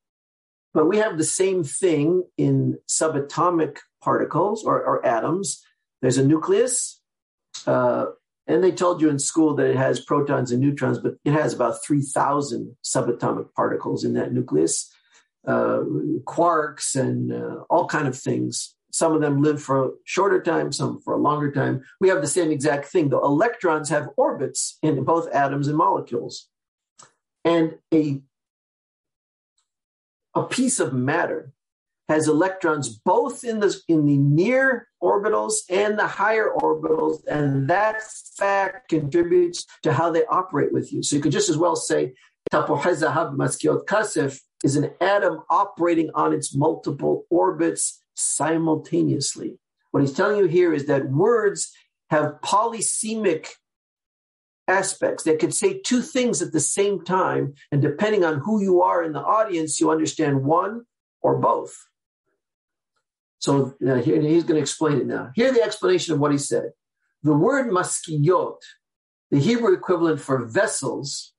[0.72, 5.62] But we have the same thing in subatomic particles or, or atoms.
[6.02, 7.00] There's a nucleus,
[7.66, 8.06] uh,
[8.46, 11.54] and they told you in school that it has protons and neutrons, but it has
[11.54, 14.92] about 3,000 subatomic particles in that nucleus,
[15.46, 15.80] uh,
[16.24, 18.74] quarks and uh, all kind of things.
[18.92, 21.82] Some of them live for a shorter time, some for a longer time.
[22.00, 23.08] We have the same exact thing.
[23.08, 26.48] The electrons have orbits in both atoms and molecules.
[27.44, 28.20] And a,
[30.34, 31.53] a piece of matter
[32.08, 38.02] has electrons both in the, in the near orbitals and the higher orbitals, and that
[38.36, 41.02] fact contributes to how they operate with you.
[41.02, 42.12] So you could just as well say
[42.52, 49.58] kasef is an atom operating on its multiple orbits simultaneously.
[49.90, 51.72] What he's telling you here is that words
[52.10, 53.48] have polysemic
[54.68, 55.24] aspects.
[55.24, 59.02] They could say two things at the same time, and depending on who you are
[59.02, 60.84] in the audience, you understand one
[61.22, 61.74] or both.
[63.44, 65.30] So uh, here, he's going to explain it now.
[65.34, 66.70] Here, the explanation of what he said.
[67.24, 68.56] The word maskiyot,
[69.30, 71.34] the Hebrew equivalent for vessels,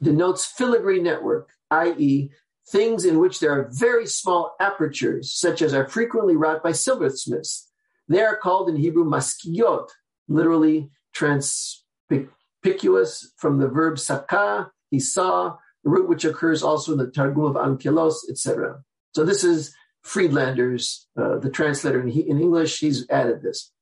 [0.00, 2.30] denotes filigree network, i.e.,
[2.68, 7.68] things in which there are very small apertures, such as are frequently wrought by silversmiths.
[8.06, 9.88] They are called in Hebrew maskiyot,
[10.28, 17.10] literally transpicuous from the verb saka, he saw, the root which occurs also in the
[17.10, 18.84] Targum of Onkelos, etc.
[19.16, 23.72] So this is Friedlander's, uh, the translator in, he, in English, he's added this.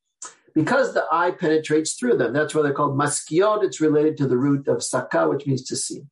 [0.55, 3.63] Because the eye penetrates through them, that's why they're called maskiot.
[3.63, 6.03] It's related to the root of saka, which means to see.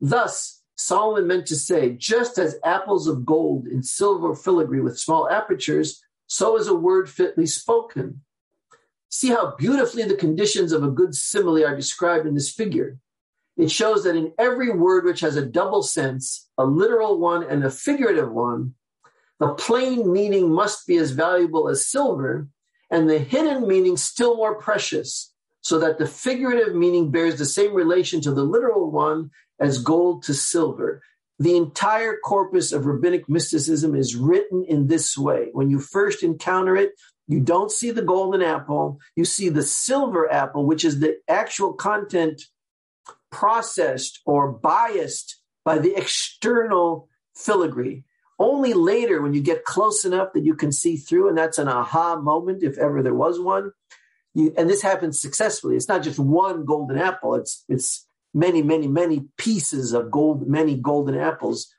[0.00, 5.28] Thus, Solomon meant to say, just as apples of gold in silver filigree with small
[5.28, 8.22] apertures, so is a word fitly spoken.
[9.10, 12.98] See how beautifully the conditions of a good simile are described in this figure.
[13.56, 17.64] It shows that in every word which has a double sense, a literal one and
[17.64, 18.74] a figurative one,
[19.40, 22.48] the plain meaning must be as valuable as silver,
[22.90, 27.74] and the hidden meaning still more precious, so that the figurative meaning bears the same
[27.74, 31.02] relation to the literal one as gold to silver.
[31.38, 35.50] The entire corpus of rabbinic mysticism is written in this way.
[35.52, 36.92] When you first encounter it,
[37.28, 41.74] you don't see the golden apple, you see the silver apple, which is the actual
[41.74, 42.42] content
[43.30, 48.04] processed or biased by the external filigree.
[48.38, 51.68] Only later, when you get close enough that you can see through, and that's an
[51.68, 53.72] aha moment, if ever there was one.
[54.34, 55.74] You, and this happens successfully.
[55.74, 57.34] It's not just one golden apple.
[57.34, 61.74] It's it's many, many, many pieces of gold, many golden apples.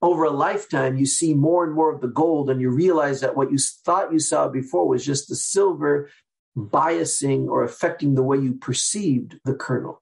[0.00, 3.36] Over a lifetime, you see more and more of the gold, and you realize that
[3.36, 6.08] what you thought you saw before was just the silver
[6.56, 10.00] biasing or affecting the way you perceived the kernel.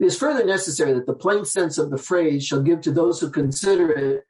[0.00, 3.20] It is further necessary that the plain sense of the phrase shall give to those
[3.20, 4.24] who consider it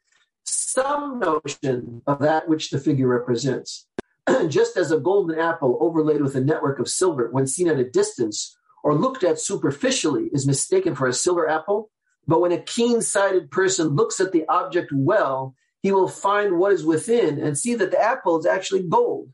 [0.72, 3.86] some notion of that which the figure represents.
[4.48, 7.88] Just as a golden apple overlaid with a network of silver, when seen at a
[7.88, 11.90] distance, or looked at superficially is mistaken for a silver apple.
[12.26, 16.72] But when a keen sighted person looks at the object well, he will find what
[16.72, 19.30] is within and see that the apple is actually gold.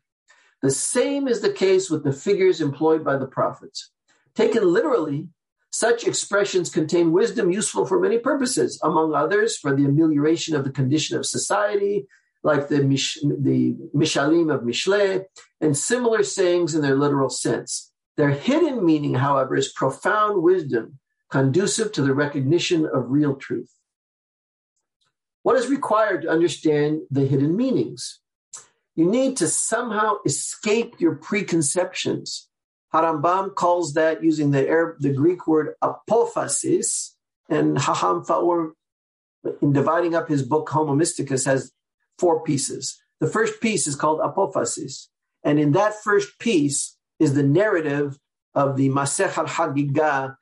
[0.63, 3.91] The same is the case with the figures employed by the prophets.
[4.35, 5.29] Taken literally,
[5.71, 10.71] such expressions contain wisdom useful for many purposes, among others, for the amelioration of the
[10.71, 12.07] condition of society,
[12.43, 15.25] like the, mish, the Mishalim of Mishle,
[15.61, 17.93] and similar sayings in their literal sense.
[18.17, 20.99] Their hidden meaning, however, is profound wisdom
[21.31, 23.71] conducive to the recognition of real truth.
[25.43, 28.21] What is required to understand the hidden meanings?
[28.95, 32.49] You need to somehow escape your preconceptions.
[32.95, 37.11] Harambam calls that using the Arab, the Greek word apophasis,
[37.49, 38.73] and Haham Faur,
[39.63, 41.73] in dividing up his book Homo Mysticus, has
[42.19, 43.01] four pieces.
[43.21, 45.09] The first piece is called apophasis,
[45.45, 48.19] and in that first piece, is the narrative
[48.55, 50.37] of the Masech al Hagigah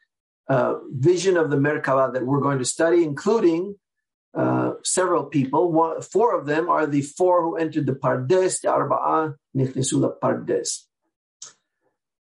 [0.49, 3.76] uh, vision of the Merkabah that we're going to study, including
[4.34, 5.72] uh, several people.
[5.72, 10.86] One, four of them are the four who entered the Pardes, the Arba'ah, Nichnesula Pardes.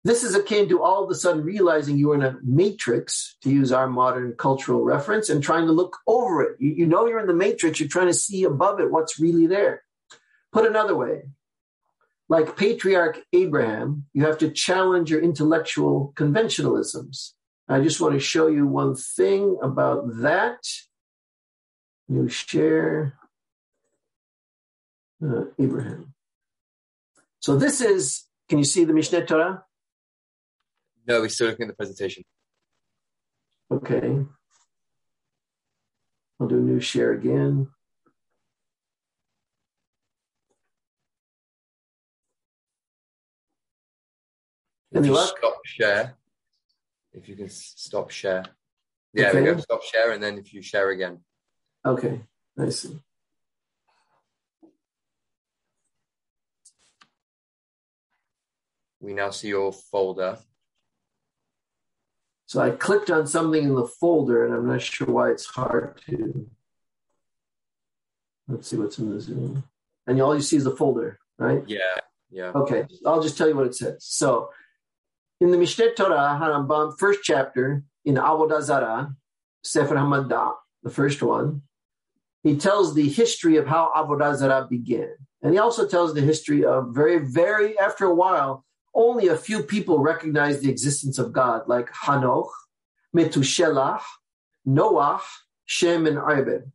[0.06, 3.72] This is akin to all of a sudden realizing you're in a matrix, to use
[3.72, 6.58] our modern cultural reference, and trying to look over it.
[6.60, 9.48] You, you know you're in the matrix, you're trying to see above it what's really
[9.48, 9.82] there.
[10.54, 11.24] Put another way,
[12.30, 17.32] like patriarch Abraham, you have to challenge your intellectual conventionalisms.
[17.68, 20.60] I just want to show you one thing about that.
[22.08, 23.18] New share.
[25.20, 26.14] Uh, Abraham.
[27.40, 29.64] So this is, can you see the Mishneh Torah?
[31.08, 32.24] No, we're still looking at the presentation.
[33.72, 34.26] Okay.
[36.40, 37.68] I'll do new share again.
[44.94, 45.36] Any luck?
[45.38, 46.18] stop share,
[47.14, 48.44] if you can stop share.
[49.14, 49.54] Yeah, we Okay.
[49.56, 49.58] go.
[49.60, 51.24] Stop share, and then if you share again.
[51.86, 52.22] Okay,
[52.58, 52.98] I see.
[59.00, 60.40] We now see your folder.
[62.48, 66.00] So I clicked on something in the folder and I'm not sure why it's hard
[66.08, 66.48] to.
[68.48, 69.64] Let's see what's in the Zoom.
[70.06, 71.64] And all you see is the folder, right?
[71.66, 71.80] Yeah,
[72.30, 72.52] yeah.
[72.54, 74.06] Okay, I'll just tell you what it says.
[74.06, 74.50] So,
[75.42, 79.16] in the Mishneh Torah, Harambam, first chapter, in Avodah Zarah,
[79.64, 81.64] Sefer Hamaddah, the first one,
[82.44, 85.10] he tells the history of how Avodah Zarah began.
[85.42, 88.64] And he also tells the history of very, very, after a while,
[88.96, 92.50] only a few people recognized the existence of God, like Hanoch,
[93.16, 94.02] Metushelah,
[94.66, 95.22] Noah,
[95.66, 96.72] Shem, and Ibed.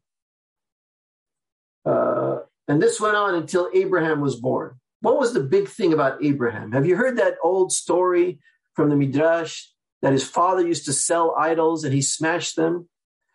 [1.85, 4.79] Uh, and this went on until Abraham was born.
[5.01, 6.73] What was the big thing about Abraham?
[6.73, 8.39] Have you heard that old story
[8.75, 9.65] from the Midrash
[10.03, 12.89] that his father used to sell idols and he smashed them?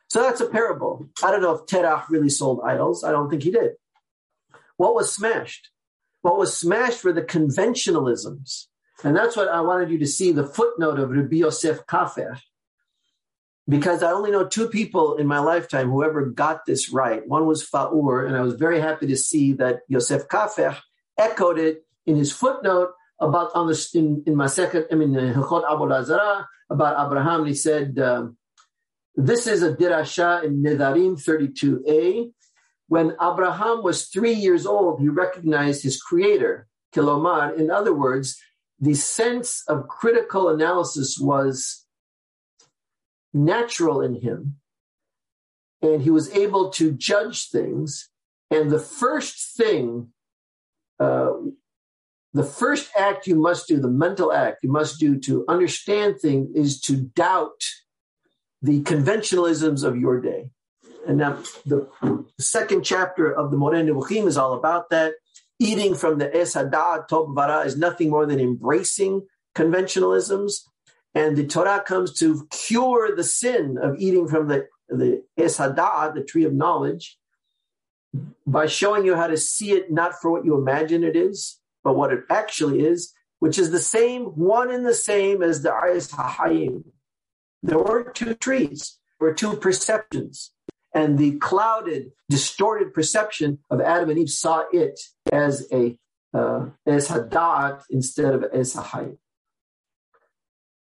[0.09, 1.07] So that's a parable.
[1.23, 3.03] I don't know if Terach really sold idols.
[3.03, 3.71] I don't think he did.
[4.77, 5.69] What was smashed?
[6.21, 8.67] What was smashed were the conventionalisms.
[9.03, 12.39] And that's what I wanted you to see the footnote of Rabbi Yosef Kafih.
[13.67, 17.27] Because I only know two people in my lifetime who ever got this right.
[17.27, 20.77] One was Faur, and I was very happy to see that Yosef Kafih
[21.17, 26.47] echoed it in his footnote about on the in, in I mean Hilchot Avodah Zarah
[26.69, 27.45] about Abraham.
[27.45, 28.37] He said um,
[29.15, 32.31] this is a dirasha in Nedarim 32a.
[32.87, 37.57] When Abraham was three years old, he recognized his creator, Kilomar.
[37.57, 38.39] In other words,
[38.79, 41.85] the sense of critical analysis was
[43.33, 44.57] natural in him,
[45.81, 48.09] and he was able to judge things.
[48.51, 50.11] And the first thing
[50.99, 51.31] uh,
[52.35, 56.49] the first act you must do, the mental act you must do to understand things
[56.53, 57.63] is to doubt
[58.61, 60.49] the conventionalisms of your day.
[61.07, 61.87] And now the
[62.37, 65.13] second chapter of the Moreh Nevuchim is all about that.
[65.59, 69.25] Eating from the Es Tov Vara is nothing more than embracing
[69.55, 70.61] conventionalisms.
[71.13, 76.25] And the Torah comes to cure the sin of eating from the, the Es the
[76.27, 77.17] tree of knowledge,
[78.45, 81.95] by showing you how to see it not for what you imagine it is, but
[81.95, 86.11] what it actually is, which is the same, one and the same as the Ayas
[86.11, 86.83] HaHayim.
[87.63, 90.51] There were two trees, there were two perceptions.
[90.95, 94.99] And the clouded, distorted perception of Adam and Eve saw it
[95.31, 95.97] as a
[96.33, 99.17] uh, as hadat instead of as hayim.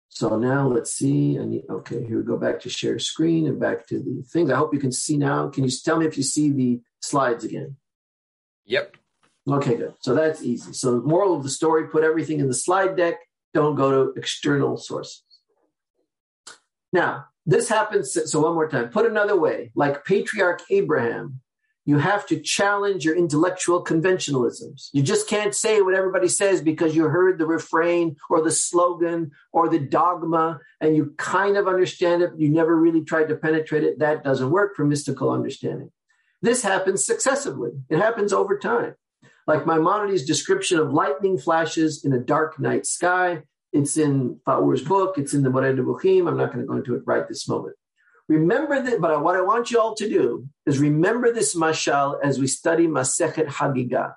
[0.08, 1.38] So now let's see.
[1.38, 4.50] I need, okay, here we go back to share screen and back to the things.
[4.50, 5.50] I hope you can see now.
[5.50, 7.76] Can you tell me if you see the slides again?
[8.64, 8.96] Yep.
[9.46, 9.94] Okay, good.
[10.00, 10.72] So that's easy.
[10.72, 13.16] So the moral of the story, put everything in the slide deck.
[13.52, 15.22] Don't go to external sources.
[16.92, 18.18] Now, this happens.
[18.30, 21.40] So one more time, put another way, like patriarch Abraham,
[21.84, 24.88] you have to challenge your intellectual conventionalisms.
[24.92, 29.30] You just can't say what everybody says because you heard the refrain or the slogan
[29.52, 32.32] or the dogma and you kind of understand it.
[32.36, 34.00] You never really tried to penetrate it.
[34.00, 35.92] That doesn't work for mystical understanding.
[36.42, 37.70] This happens successively.
[37.88, 38.96] It happens over time.
[39.46, 43.44] Like Maimonides' description of lightning flashes in a dark night sky.
[43.76, 45.18] It's in Faur's book.
[45.18, 46.28] It's in the Moreh Nevuchim.
[46.28, 47.76] I'm not going to go into it right this moment.
[48.28, 52.40] Remember that, but what I want you all to do is remember this mashal as
[52.40, 54.14] we study Masechet Hagiga.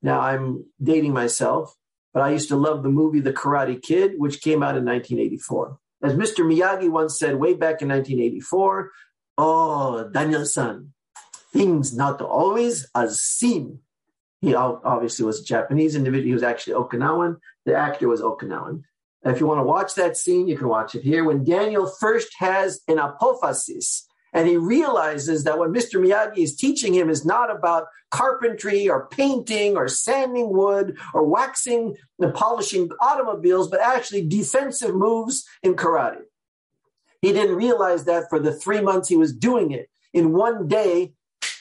[0.00, 1.74] Now I'm dating myself,
[2.14, 5.78] but I used to love the movie The Karate Kid, which came out in 1984.
[6.04, 6.44] As Mr.
[6.44, 8.90] Miyagi once said way back in 1984,
[9.38, 10.92] oh, Daniel-san,
[11.52, 13.80] things not always as seen.
[14.40, 16.26] He obviously was a Japanese individual.
[16.26, 17.38] He was actually Okinawan.
[17.66, 18.82] The actor was Okinawan.
[19.24, 21.24] If you want to watch that scene, you can watch it here.
[21.24, 24.02] When Daniel first has an apophasis
[24.32, 26.00] and he realizes that what Mr.
[26.00, 31.96] Miyagi is teaching him is not about carpentry or painting or sanding wood or waxing
[32.18, 36.22] and polishing automobiles, but actually defensive moves in karate.
[37.20, 39.88] He didn't realize that for the three months he was doing it.
[40.12, 41.12] In one day,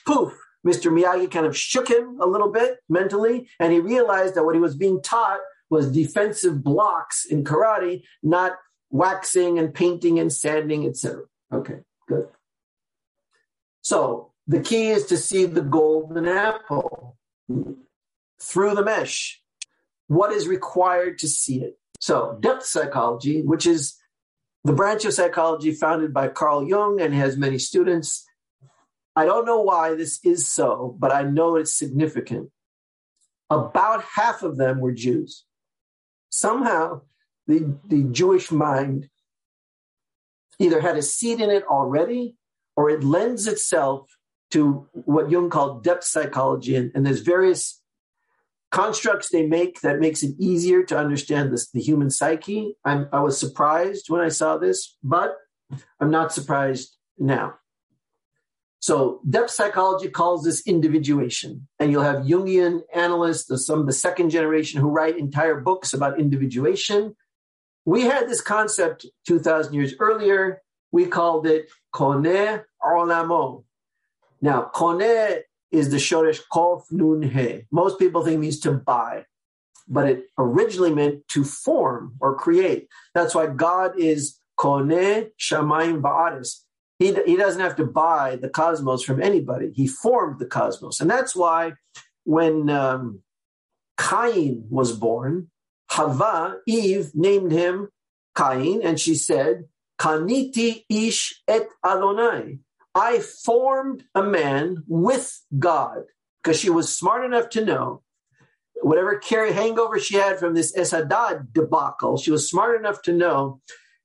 [0.06, 0.34] poof,
[0.66, 0.92] Mr.
[0.92, 4.62] Miyagi kind of shook him a little bit mentally, and he realized that what he
[4.62, 5.40] was being taught
[5.72, 8.58] was defensive blocks in karate, not
[8.92, 11.24] waxing and painting and sanding, etc.
[11.52, 12.28] Okay, good.
[13.82, 17.18] So the key is to see the golden apple
[18.40, 19.42] through the mesh.
[20.08, 21.80] What is required to see it?
[22.02, 23.98] So depth psychology, which is
[24.66, 28.26] the branch of psychology founded by Carl Jung and has many students.
[29.16, 32.50] I don't know why this is so, but I know it's significant.
[33.50, 35.46] About half of them were Jews.
[36.32, 37.02] Somehow,
[37.46, 39.10] the, the Jewish mind
[40.60, 42.36] either had a seed in it already
[42.76, 44.10] or it lends itself
[44.52, 46.76] to what Jung called depth psychology.
[46.76, 47.82] And, and there's various
[48.72, 52.76] constructs they make that makes it easier to understand this, the human psyche.
[52.86, 55.36] I'm, I was surprised when I saw this, but
[56.00, 57.56] I'm not surprised now.
[58.82, 61.68] So depth psychology calls this individuation.
[61.80, 66.20] And you'll have Jungian analysts, some of the second generation who write entire books about
[66.20, 67.16] individuation.
[67.86, 70.64] We had this concept 2000 years earlier.
[70.92, 73.64] We called it Kone Olamo.
[74.42, 77.66] Now, Kone is the Shoresh Kof Nun He.
[77.72, 79.26] Most people think means to buy,
[79.88, 82.88] but it originally meant to form or create.
[83.14, 86.62] That's why God is Kone Shamayim Ba'aris.
[87.02, 89.72] He, he doesn't have to buy the cosmos from anybody.
[89.74, 91.00] He formed the cosmos.
[91.00, 91.74] And that's why
[92.26, 93.22] when um,
[94.00, 95.50] Cain was born,
[95.90, 97.90] Hava, Eve, named him
[98.38, 99.64] Cain, and she said,
[100.00, 102.60] Kaniti ish et Adonai.
[102.94, 106.04] I formed a man with God
[106.44, 108.04] because she was smart enough to know
[108.76, 113.60] whatever carry hangover she had from this Esadad debacle, she was smart enough to know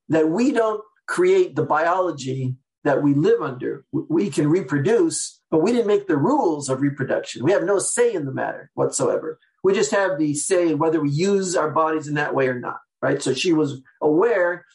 [0.09, 2.55] that we don't create the biology
[2.87, 3.85] that we live under.
[3.91, 7.43] We can reproduce, but we didn't make the rules of reproduction.
[7.43, 9.39] We have no say in the matter whatsoever.
[9.63, 12.79] We just have the say whether we use our bodies in that way or not,
[13.01, 13.21] right?
[13.21, 14.65] So she was aware,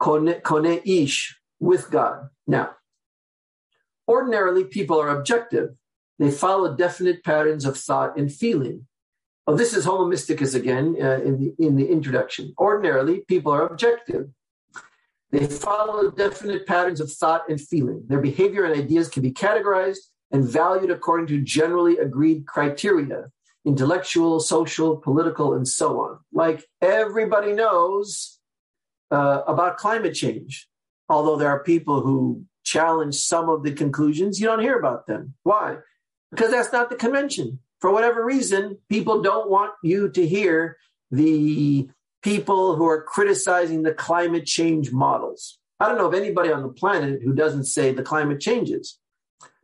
[0.00, 2.28] kone, ish, with God.
[2.46, 2.72] Now,
[4.06, 5.70] Ordinarily, people are objective.
[6.18, 8.86] They follow definite patterns of thought and feeling.
[9.46, 12.54] Oh, this is Homo Mysticus again uh, in, the, in the introduction.
[12.58, 14.28] Ordinarily, people are objective.
[15.34, 18.04] They follow definite patterns of thought and feeling.
[18.06, 19.98] Their behavior and ideas can be categorized
[20.30, 23.30] and valued according to generally agreed criteria
[23.64, 26.18] intellectual, social, political, and so on.
[26.32, 28.38] Like everybody knows
[29.10, 30.68] uh, about climate change,
[31.08, 35.34] although there are people who challenge some of the conclusions, you don't hear about them.
[35.42, 35.78] Why?
[36.30, 37.58] Because that's not the convention.
[37.80, 40.76] For whatever reason, people don't want you to hear
[41.10, 41.88] the
[42.24, 45.58] people who are criticizing the climate change models.
[45.78, 48.98] I don't know of anybody on the planet who doesn't say the climate changes.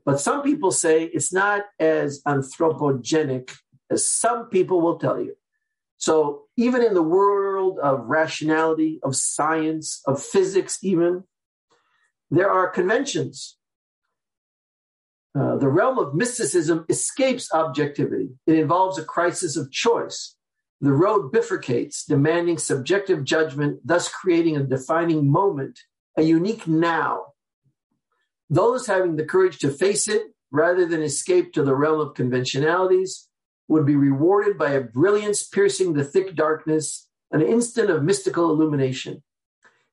[0.04, 3.50] But some people say it's not as anthropogenic
[3.90, 5.36] as some people will tell you.
[5.96, 11.24] So even in the world of rationality, of science, of physics, even,
[12.30, 13.56] there are conventions.
[15.38, 18.30] Uh, the realm of mysticism escapes objectivity.
[18.46, 20.36] It involves a crisis of choice.
[20.80, 25.78] The road bifurcates, demanding subjective judgment, thus creating a defining moment,
[26.16, 27.34] a unique now.
[28.48, 33.28] Those having the courage to face it rather than escape to the realm of conventionalities
[33.68, 39.22] would be rewarded by a brilliance piercing the thick darkness, an instant of mystical illumination.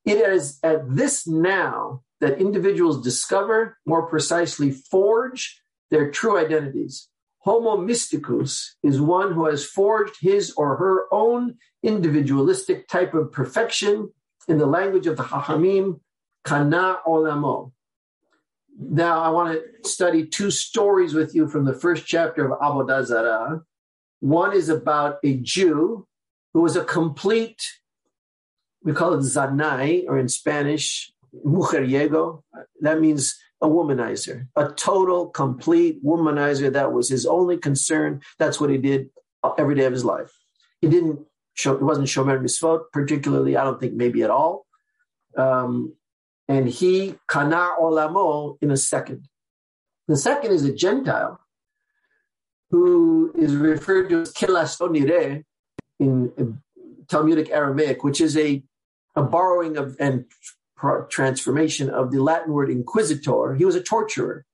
[0.05, 5.61] It is at this now that individuals discover, more precisely, forge
[5.91, 7.09] their true identities.
[7.39, 14.11] Homo mysticus is one who has forged his or her own individualistic type of perfection
[14.47, 15.99] in the language of the Chachamim,
[16.43, 17.71] kana olamo.
[18.79, 23.05] Now, I want to study two stories with you from the first chapter of Avodah
[23.05, 23.61] Zarah.
[24.19, 26.07] One is about a Jew
[26.53, 27.61] who was a complete,
[28.83, 31.11] we call it zanai, or in Spanish,
[31.45, 32.41] mujeriego.
[32.81, 36.71] That means a womanizer, a total, complete womanizer.
[36.71, 38.21] That was his only concern.
[38.37, 39.09] That's what he did
[39.57, 40.31] every day of his life.
[40.81, 41.19] He didn't
[41.53, 44.65] show, it wasn't shomer mitzvot, particularly, I don't think maybe at all.
[45.35, 45.93] Um,
[46.47, 49.27] and he kana olamo in a second.
[50.07, 51.39] The second is a Gentile
[52.69, 55.43] who is referred to as kilastonire
[55.99, 56.61] in
[57.07, 58.63] Talmudic Aramaic, which is a,
[59.15, 60.25] a borrowing of and
[61.09, 63.55] transformation of the Latin word inquisitor.
[63.55, 64.45] He was a torturer.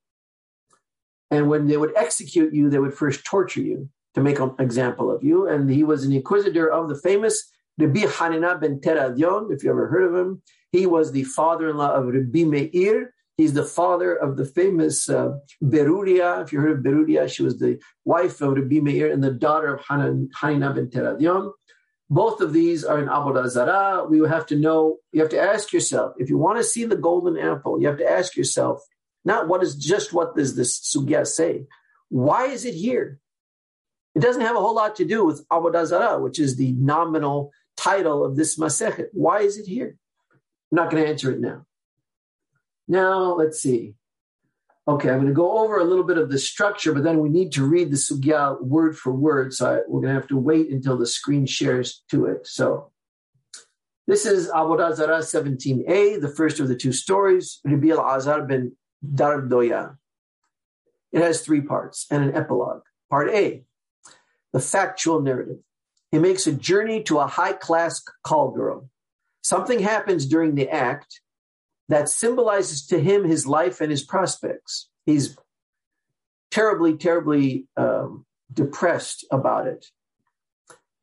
[1.31, 5.09] And when they would execute you, they would first torture you to make an example
[5.09, 5.47] of you.
[5.47, 9.87] And he was an inquisitor of the famous Rabbi Hanina ben Teradion, if you ever
[9.87, 10.41] heard of him.
[10.71, 13.13] He was the father-in-law of Rabbi Meir.
[13.37, 15.31] He's the father of the famous uh,
[15.63, 16.43] Beruria.
[16.43, 19.73] If you heard of Beruria, she was the wife of Rabbi Meir and the daughter
[19.73, 21.51] of Hanina ben Teradion.
[22.13, 24.05] Both of these are in Avodah Zarah.
[24.07, 26.95] We have to know, you have to ask yourself, if you want to see the
[26.95, 28.83] golden apple, you have to ask yourself,
[29.25, 31.65] not what is just what does this sugya say?
[32.09, 33.19] Why is it here?
[34.13, 37.51] It doesn't have a whole lot to do with Avodah Zarah, which is the nominal
[37.75, 39.07] title of this Masechet.
[39.13, 39.97] Why is it here?
[40.71, 41.65] I'm not going to answer it now.
[42.87, 43.95] Now, let's see.
[44.85, 47.29] Okay, I'm going to go over a little bit of the structure, but then we
[47.29, 49.53] need to read the sugya word for word.
[49.53, 52.45] So I, we're going to have to wait until the screen shares to it.
[52.45, 52.91] So
[54.07, 58.75] this is Avodah Zarah 17a, the first of the two stories, Rabbi al-Azar ben
[59.05, 59.95] Dardoya.
[61.13, 62.81] It has three parts and an epilogue.
[63.09, 63.63] Part A,
[64.51, 65.59] the factual narrative.
[66.11, 68.89] He makes a journey to a high class call girl.
[69.41, 71.21] Something happens during the act
[71.89, 74.87] that symbolizes to him his life and his prospects.
[75.05, 75.37] He's
[76.51, 79.85] terribly, terribly um, depressed about it.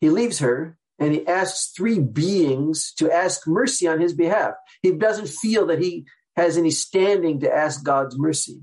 [0.01, 4.55] He leaves her and he asks three beings to ask mercy on his behalf.
[4.83, 6.07] He doesn't feel that he
[6.37, 8.63] has any standing to ask God's mercy.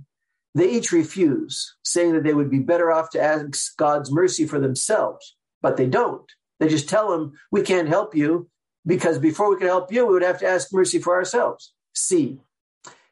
[0.56, 4.60] They each refuse, saying that they would be better off to ask God's mercy for
[4.60, 6.26] themselves, but they don't.
[6.60, 8.50] They just tell him, We can't help you
[8.86, 11.74] because before we can help you, we would have to ask mercy for ourselves.
[11.98, 12.40] C.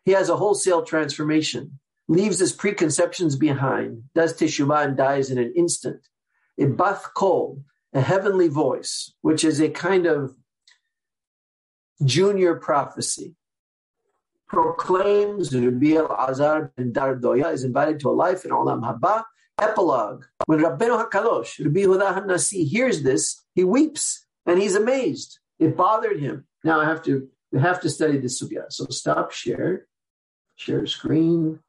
[0.04, 5.54] He has a wholesale transformation, leaves his preconceptions behind, does teshuvah and dies in an
[5.56, 6.08] instant.
[6.60, 7.64] A bath kol,
[7.94, 10.36] a heavenly voice, which is a kind of
[12.04, 13.36] junior prophecy,
[14.48, 19.24] proclaims Rabbi al-Azar ben Dardoya is invited to a life in Olam Haba.
[19.58, 20.26] Epilogue.
[20.48, 25.40] When Rabbeinu HaKadosh, Rabbi Huda HaNasi, hears this, he weeps and he's amazed.
[25.60, 26.46] It bothered him.
[26.64, 28.66] Now I have to we have to study this sugya.
[28.70, 29.88] So stop share,
[30.58, 31.60] share screen.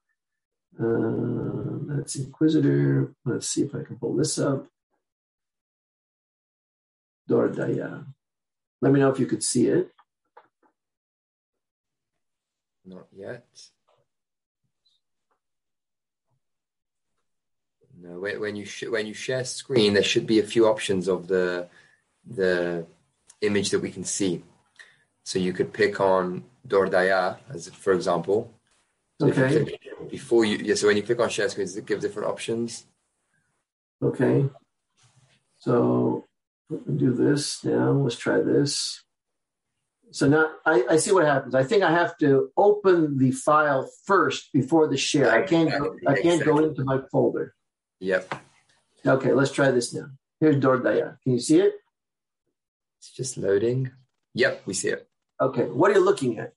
[0.76, 3.14] Uh, that's Inquisitor.
[3.24, 4.66] Let's see if I can pull this up.
[7.30, 8.05] Dordaya.
[8.82, 9.93] Let me know if you could see it.
[12.84, 13.47] Not yet.
[17.97, 21.07] No, when, when you sh- when you share screen, there should be a few options
[21.07, 21.68] of the
[22.26, 22.87] the
[23.41, 24.43] image that we can see.
[25.27, 28.55] So you could pick on Dordaya as for example.
[29.20, 29.64] So okay.
[29.64, 30.77] Click, before you, yeah.
[30.77, 32.87] So when you click on share screen, it gives different options.
[34.01, 34.49] Okay.
[35.59, 36.24] So
[36.70, 37.91] let me do this now.
[37.91, 39.03] Let's try this.
[40.12, 41.57] So now I, I, see what happens.
[41.57, 45.33] I think I have to open the file first before the share.
[45.33, 47.53] I can't go, I can't go into my folder.
[47.99, 48.33] Yep.
[49.05, 50.07] Okay, let's try this now.
[50.39, 51.18] Here's Dordaya.
[51.24, 51.74] Can you see it?
[53.01, 53.91] It's just loading.
[54.35, 55.09] Yep, we see it.
[55.41, 56.53] Okay, what are you looking at?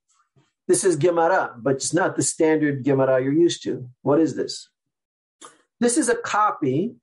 [0.68, 3.90] This is Gemara, but it's not the standard Gemara you're used to.
[4.04, 4.70] What is this?
[5.80, 6.96] This is a copy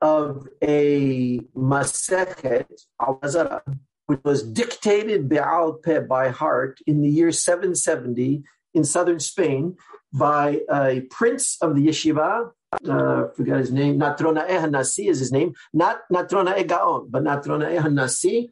[0.00, 2.66] of a Masechet
[3.00, 3.20] al
[4.06, 8.42] which was dictated Be'al Pe by heart in the year 770
[8.74, 9.76] in southern Spain
[10.12, 12.50] by a prince of the yeshiva.
[12.88, 13.98] Uh, forgot his name.
[13.98, 15.54] Natronai HaNasi is his name.
[15.72, 18.48] Not Natronai HaGaon, but Natronai HaNasi.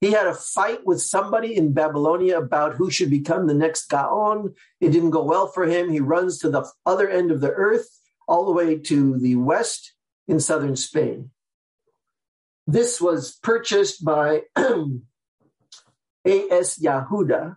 [0.00, 4.54] He had a fight with somebody in Babylonia about who should become the next Gaon.
[4.80, 5.90] It didn't go well for him.
[5.90, 7.86] He runs to the other end of the earth,
[8.26, 9.92] all the way to the west
[10.26, 11.30] in southern Spain.
[12.66, 16.78] This was purchased by A.S.
[16.78, 17.56] Yahuda,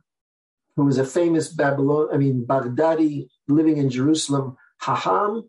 [0.75, 5.43] who was a famous Babylon, I mean, Baghdadi living in Jerusalem, Haham.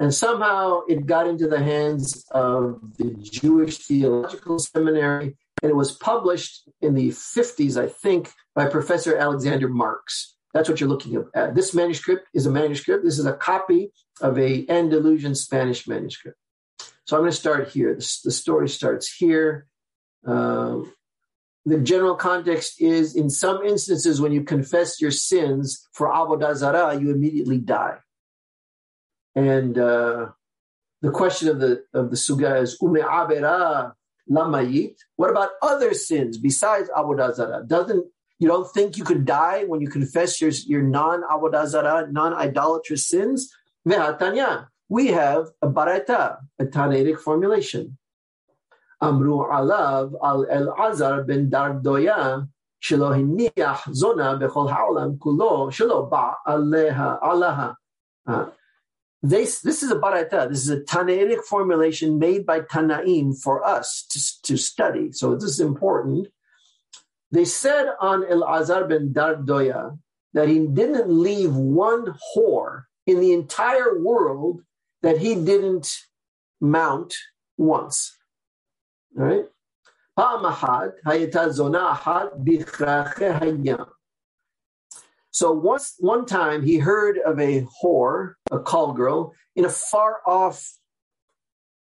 [0.00, 5.92] And somehow it got into the hands of the Jewish Theological Seminary, and it was
[5.92, 10.34] published in the 50s, I think, by Professor Alexander Marx.
[10.52, 11.54] That's what you're looking at.
[11.54, 13.04] This manuscript is a manuscript.
[13.04, 16.38] This is a copy of a Andalusian Spanish manuscript.
[17.06, 17.94] So I'm going to start here.
[17.94, 19.66] The, the story starts here.
[20.26, 20.92] Um,
[21.66, 26.98] the general context is in some instances, when you confess your sins for Avodah Zarah,
[27.00, 27.96] you immediately die.
[29.34, 30.28] And uh,
[31.02, 33.92] the question of the of the sugya is Ume Abera
[34.30, 34.96] Lamayit.
[35.16, 37.64] What about other sins besides Avodah Zarah?
[37.66, 38.06] Doesn't
[38.38, 42.34] you don't think you could die when you confess your, your non Avodah Zarah, non
[42.34, 43.50] idolatrous sins?
[43.86, 47.96] Ve'atanya we have a baraita, a Tannaitic formulation.
[49.00, 52.48] Amru alav al el azar ben dardoya
[52.82, 57.74] shelo hiniach zona bechol ha'olam kulo shelo ba aleha alaha.
[58.26, 58.46] Uh,
[59.24, 60.50] This, is a baraita.
[60.50, 65.12] This is a Tannaitic formulation made by Tanaim for us to, to study.
[65.12, 66.28] So this is important.
[67.32, 69.98] They said on El Azar ben Dardoya
[70.34, 74.60] that he didn't leave one whore in the entire world
[75.00, 75.88] that he didn't
[76.60, 77.14] mount
[77.56, 78.14] once.
[79.18, 79.46] All right.
[85.34, 90.18] So once one time he heard of a whore, a call girl, in a far
[90.24, 90.78] off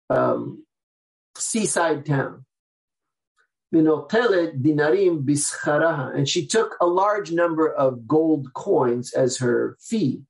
[0.08, 0.64] um,
[1.36, 2.46] seaside town.
[3.70, 5.26] dinarim
[6.16, 10.22] And she took a large number of gold coins as her fee.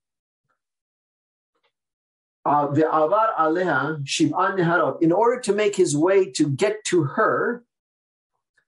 [2.44, 2.66] Uh,
[5.00, 7.62] in order to make his way to get to her,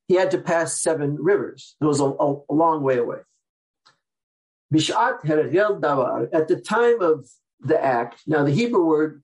[0.06, 1.74] he had to pass seven rivers.
[1.80, 3.18] It was a, a, a long way away.
[4.72, 6.28] Bishat hergel davar.
[6.32, 7.28] At the time of
[7.60, 9.22] the act, now the Hebrew word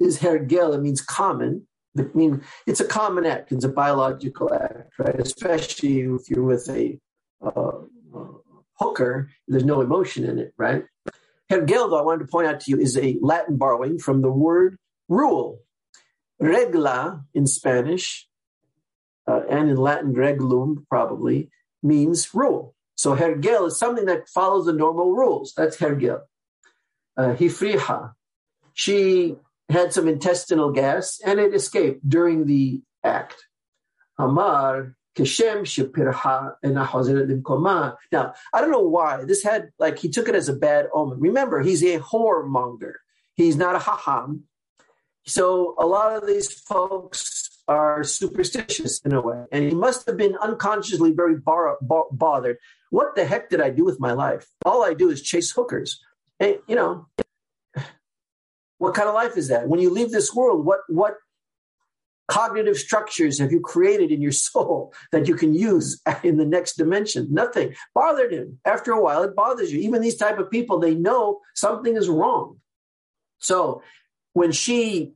[0.00, 0.74] is hergel.
[0.74, 1.66] It means common.
[1.98, 3.50] I mean, it's a common act.
[3.52, 5.18] It's a biological act, right?
[5.18, 6.98] Especially if you're with a
[7.44, 7.72] uh,
[8.74, 10.84] hooker, there's no emotion in it, right?
[11.50, 14.30] Hergel, though, I wanted to point out to you, is a Latin borrowing from the
[14.30, 14.78] word
[15.08, 15.60] rule.
[16.38, 18.28] Regla in Spanish,
[19.26, 21.50] uh, and in Latin reglum probably,
[21.82, 22.74] means rule.
[22.98, 25.54] So hergel is something that follows the normal rules.
[25.56, 26.22] That's hergel.
[27.16, 28.12] Uh, hifriha,
[28.74, 29.36] she
[29.68, 33.36] had some intestinal gas and it escaped during the act.
[34.18, 36.54] Amar Keshem Shepirha
[38.12, 39.24] Now, I don't know why.
[39.24, 41.20] This had like he took it as a bad omen.
[41.20, 42.94] Remember, he's a whoremonger.
[43.34, 44.42] He's not a haham.
[45.24, 49.44] So a lot of these folks are superstitious in a way.
[49.52, 52.56] And he must have been unconsciously very bar- bar- bothered.
[52.90, 54.46] What the heck did I do with my life?
[54.64, 56.00] All I do is chase hookers.
[56.40, 57.06] And, you know,
[58.78, 59.68] what kind of life is that?
[59.68, 61.16] When you leave this world, what what
[62.28, 66.76] cognitive structures have you created in your soul that you can use in the next
[66.76, 67.28] dimension?
[67.30, 67.74] Nothing.
[67.94, 68.58] Bothered him.
[68.64, 69.80] After a while, it bothers you.
[69.80, 72.58] Even these type of people, they know something is wrong.
[73.38, 73.82] So
[74.32, 75.12] when she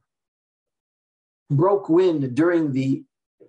[1.51, 3.05] broke wind during the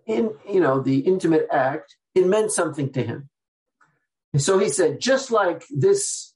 [0.06, 3.30] in you know the intimate act, it meant something to him.
[4.34, 6.34] And so he said, just like this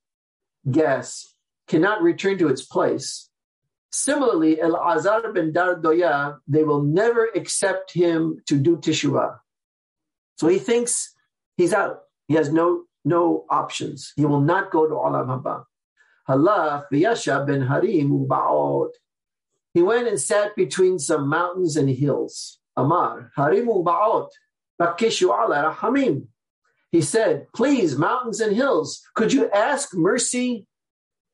[0.70, 1.34] gas
[1.68, 3.28] cannot return to its place
[3.92, 9.40] Similarly, El Azar ben Dardoya, they will never accept him to do teshuvah.
[10.38, 11.16] So he thinks
[11.56, 12.02] he's out.
[12.28, 14.14] He has no no options.
[14.16, 15.64] He will not go to Olam Haba.
[16.92, 18.90] V'yasha ben harim u'ba'od.
[19.74, 22.60] He went and sat between some mountains and hills.
[22.76, 24.30] Amar harim u'ba'od.
[24.80, 26.28] Bakishu ala rahamim.
[26.92, 30.66] He said, Please, mountains and hills, could you ask mercy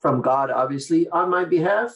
[0.02, 1.94] from God, obviously, on my behalf?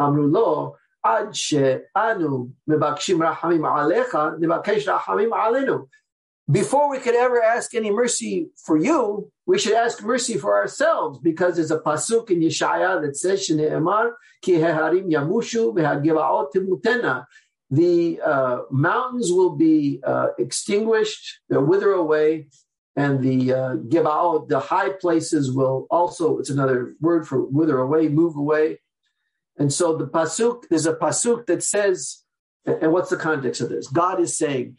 [0.00, 0.74] Amrulo,
[1.04, 5.86] anu rahamim alecha, rahamim alenu.
[6.50, 11.20] Before we could ever ask any mercy for you, we should ask mercy for ourselves
[11.20, 17.24] because there's a pasuk in Yeshaya that says, ki heharim yamushu mutena.
[17.70, 22.48] The uh, mountains will be uh, extinguished, they'll wither away,
[23.00, 26.38] and the uh, givaot, the high places, will also.
[26.38, 28.80] It's another word for wither away, move away.
[29.56, 32.22] And so the pasuk, there's a pasuk that says,
[32.66, 33.88] and what's the context of this?
[33.88, 34.76] God is saying,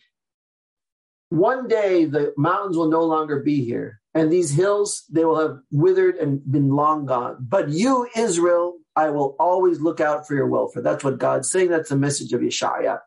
[1.29, 5.57] one day the mountains will no longer be here, and these hills they will have
[5.71, 7.37] withered and been long gone.
[7.39, 10.83] But you, Israel, I will always look out for your welfare.
[10.83, 11.69] That's what God's saying.
[11.69, 12.99] That's the message of Yeshaya.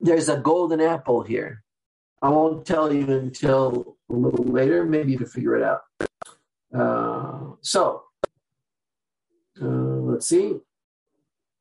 [0.00, 1.62] There's a golden apple here.
[2.20, 4.84] I won't tell you until a little later.
[4.84, 5.80] Maybe can figure it out.
[6.74, 8.04] Uh, so
[9.60, 10.56] uh, let's see.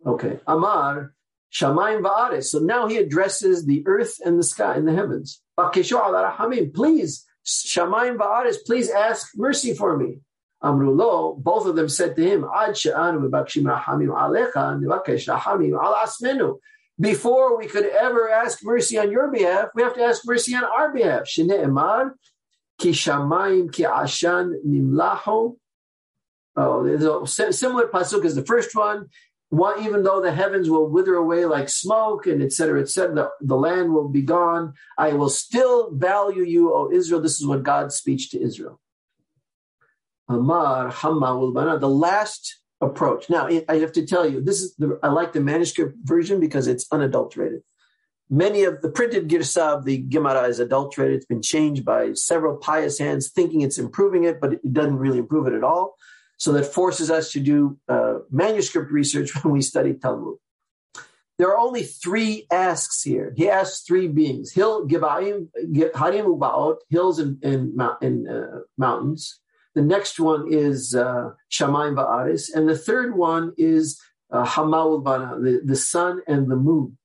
[0.05, 0.39] Okay.
[0.47, 1.13] Amar,
[1.51, 2.45] Shamayim Va'ares.
[2.45, 5.41] So now he addresses the earth and the sky and the heavens.
[5.57, 10.19] Please, Shamayim Va'ares, please ask mercy for me.
[10.63, 13.17] Amrulo, both of them said to him, Ad alecha
[16.99, 20.63] Before we could ever ask mercy on your behalf, we have to ask mercy on
[20.63, 21.23] our behalf.
[22.81, 25.55] Ki shamayim ki ashan nimlaho
[26.55, 27.05] Oh, there's
[27.39, 29.07] a similar pasuk as the first one.
[29.49, 32.81] One, even though the heavens will wither away like smoke, and etc.
[32.81, 33.15] etc.
[33.15, 34.73] The, the land will be gone.
[34.97, 37.21] I will still value you, O Israel.
[37.21, 38.81] This is what God's speech to Israel.
[40.27, 43.29] Amar Hamma The last approach.
[43.29, 46.67] Now, I have to tell you, this is the, I like the manuscript version because
[46.67, 47.61] it's unadulterated.
[48.33, 51.17] Many of the printed girsa of the Gemara is adulterated.
[51.17, 55.17] It's been changed by several pious hands, thinking it's improving it, but it doesn't really
[55.17, 55.97] improve it at all.
[56.37, 60.37] So that forces us to do uh, manuscript research when we study Talmud.
[61.37, 63.33] There are only three asks here.
[63.35, 65.49] He asks three beings: hill, gibaim,
[65.93, 69.41] harim ubaot, hills and, and, and uh, mountains.
[69.75, 73.99] The next one is uh, shamayim va'aris, and the third one is
[74.31, 76.97] uh, hamaul bana, the, the sun and the moon.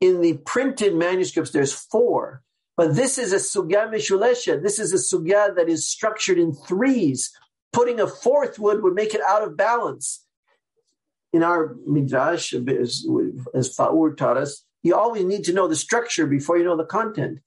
[0.00, 2.42] In the printed manuscripts, there's four.
[2.76, 4.62] But this is a sugya mishulesha.
[4.62, 7.32] This is a sugya that is structured in threes.
[7.72, 10.24] Putting a fourth wood would make it out of balance.
[11.32, 13.06] In our midrash, as,
[13.54, 16.84] as Faur taught us, you always need to know the structure before you know the
[16.84, 17.40] content.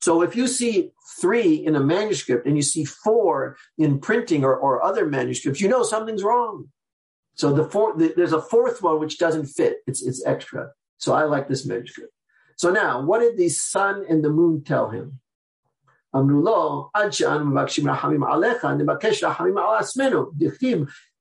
[0.00, 4.54] So if you see three in a manuscript and you see four in printing or,
[4.54, 6.68] or other manuscripts, you know something's wrong.
[7.36, 9.78] So the four, the, there's a fourth one which doesn't fit.
[9.86, 10.70] It's it's extra.
[10.98, 12.12] So I like this manuscript.
[12.56, 15.20] So now, what did the sun and the moon tell him?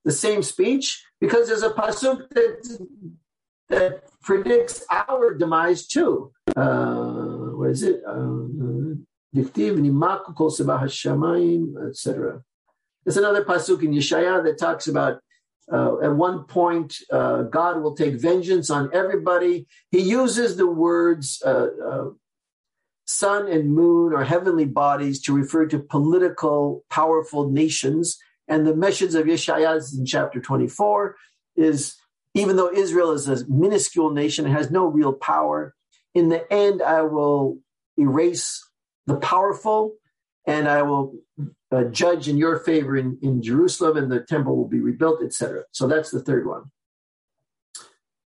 [0.05, 2.87] The same speech, because there's a pasuk that,
[3.69, 6.31] that predicts our demise too.
[6.55, 8.03] Uh, what is it?
[9.35, 10.35] Nimaku
[11.89, 12.43] etc.
[13.03, 15.19] There's another pasuk in Yeshaya that talks about
[15.71, 19.67] uh, at one point uh, God will take vengeance on everybody.
[19.91, 22.09] He uses the words uh, uh
[23.05, 28.17] sun and moon or heavenly bodies to refer to political, powerful nations.
[28.47, 31.15] And the message of Yeshaya in chapter 24
[31.57, 31.95] is
[32.33, 35.75] even though Israel is a minuscule nation, it has no real power,
[36.13, 37.59] in the end, I will
[37.97, 38.63] erase
[39.07, 39.95] the powerful
[40.45, 41.15] and I will
[41.73, 45.63] uh, judge in your favor in, in Jerusalem and the temple will be rebuilt, etc.
[45.71, 46.71] So that's the third one.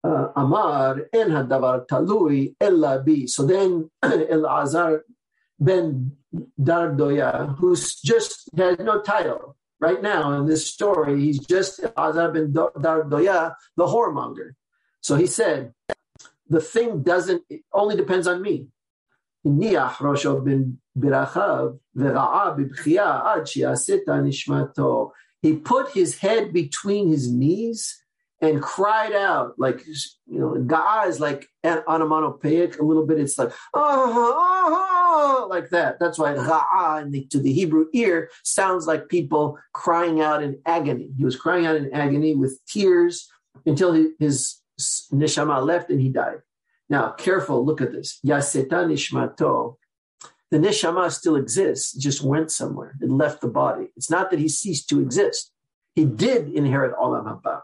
[0.02, 3.26] Uh, Amar en hadavar talui ella bi.
[3.26, 5.00] So then Elazar
[5.58, 6.16] ben
[6.60, 12.52] Dardoya, who's just has no title right now in this story, he's just Elazar ben
[12.52, 14.52] Dardoya, the whoremonger.
[15.00, 15.72] So he said,
[16.48, 18.68] the thing doesn't, only depends on me.
[25.42, 28.02] He put his head between his knees
[28.40, 29.84] and cried out like
[30.26, 35.98] you know is like onomatopoeic a little bit it's like oh, oh, like that.
[35.98, 41.10] That's why ga'a the, to the hebrew ear sounds like people crying out in agony.
[41.16, 43.28] He was crying out in agony with tears
[43.66, 44.60] until his
[45.12, 46.38] neshama left and he died.
[46.90, 48.18] Now, careful, look at this.
[48.26, 49.76] Yaseta nishmato.
[50.50, 52.94] The neshama still exists, just went somewhere.
[53.02, 53.88] It left the body.
[53.96, 55.52] It's not that he ceased to exist.
[55.94, 57.60] He did inherit olam haba.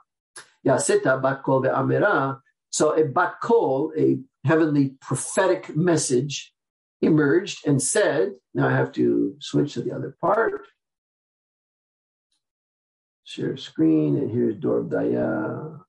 [0.67, 2.41] Yaseta bakol ve'amera.
[2.71, 6.53] So a bakol, a heavenly prophetic message,
[7.01, 10.67] emerged and said, now I have to switch to the other part.
[13.25, 15.81] Share screen, and here's Dorb Daya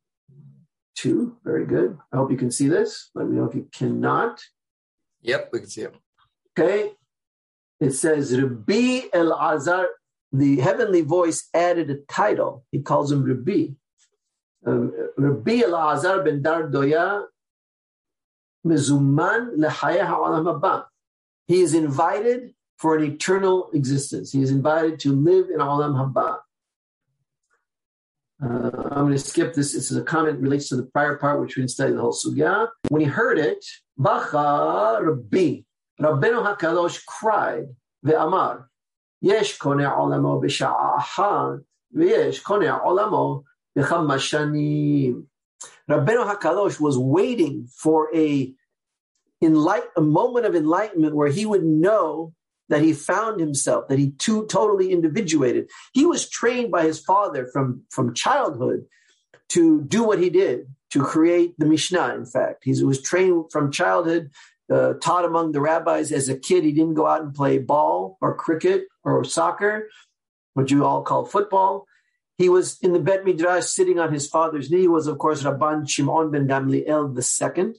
[1.06, 1.38] two.
[1.43, 1.97] Very good.
[2.12, 3.10] I hope you can see this.
[3.16, 4.43] Let me know if you cannot.
[5.22, 5.95] Yep, we can see it.
[6.51, 6.91] Okay.
[7.80, 9.88] It says Rabbi El Azar.
[10.32, 12.66] The heavenly voice added a title.
[12.72, 13.60] He calls him Rabbi.
[14.66, 17.26] Um, Rabbi El Azar ben Dardoya
[18.66, 20.86] Mezuman lehaya ha'olam haba.
[21.47, 24.32] He is invited for an eternal existence.
[24.32, 26.39] He is invited to live in Olam Haba.
[28.46, 29.74] Uh, I'm going to skip this.
[29.74, 32.14] This is a comment relates to the prior part, which we didn't study the whole
[32.14, 32.68] sugya.
[32.89, 33.66] When he heard it,
[33.98, 35.62] Bacha Rabbi,
[36.00, 37.66] Rabbeinu Hakadosh cried,
[38.06, 38.66] Ve'amar,
[39.22, 40.39] Yesh koneh olamo
[41.96, 43.43] v'yesh koneh olamo
[43.76, 45.26] b'chamashanim.
[45.89, 48.54] Rabbeinu Hakadosh was waiting for a
[49.43, 52.34] enlight, a moment of enlightenment where he would know
[52.70, 55.70] that he found himself, that he too totally individuated.
[55.93, 58.86] He was trained by his father from, from childhood
[59.49, 62.63] to do what he did, to create the Mishnah, in fact.
[62.63, 64.32] He was trained from childhood,
[64.72, 66.63] uh, taught among the rabbis as a kid.
[66.63, 69.89] He didn't go out and play ball or cricket or soccer,
[70.53, 71.86] what you all call football.
[72.38, 74.82] He was in the Bet Midrash sitting on his father's knee.
[74.82, 77.74] He was, of course, Rabban Shimon ben Gamliel II.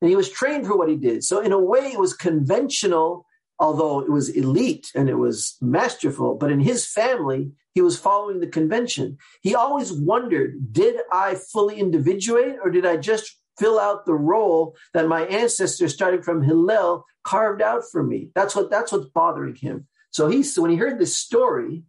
[0.00, 1.22] And he was trained for what he did.
[1.22, 3.26] So, in a way, it was conventional
[3.58, 8.40] although it was elite and it was masterful, but in his family, he was following
[8.40, 9.18] the convention.
[9.42, 14.76] He always wondered, did I fully individuate or did I just fill out the role
[14.92, 18.30] that my ancestors, starting from Hillel, carved out for me?
[18.34, 19.86] That's what that's what's bothering him.
[20.10, 21.84] So he so when he heard this story,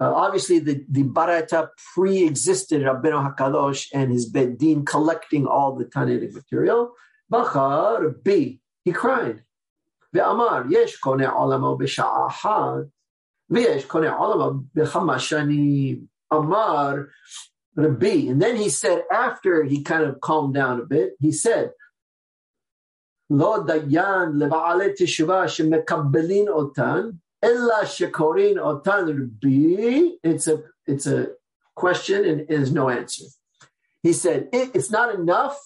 [0.00, 6.34] uh, obviously the, the Baraita pre-existed Rabbeinu HaKadosh and his Bedin collecting all the Tannaitic
[6.34, 6.92] material.
[7.30, 8.60] Bachar B.
[8.84, 9.42] He cried.
[10.13, 12.83] ואמר, יש קונה עולמו בשעה אחת,
[13.49, 16.05] ויש קונה עולמו בכמה שנים.
[16.33, 16.93] אמר
[17.75, 18.29] Rabbi.
[18.29, 21.71] And then he said, after he kind of calmed down a bit, he said,
[23.29, 27.09] לא דיין לבעלי תשובה שמקבלין אותן,
[27.43, 30.17] אלא שקוראים אותן רבי.
[30.23, 31.27] It's a, it's a
[31.75, 33.25] question and there's no answer.
[34.03, 35.57] He said, it, it's not enough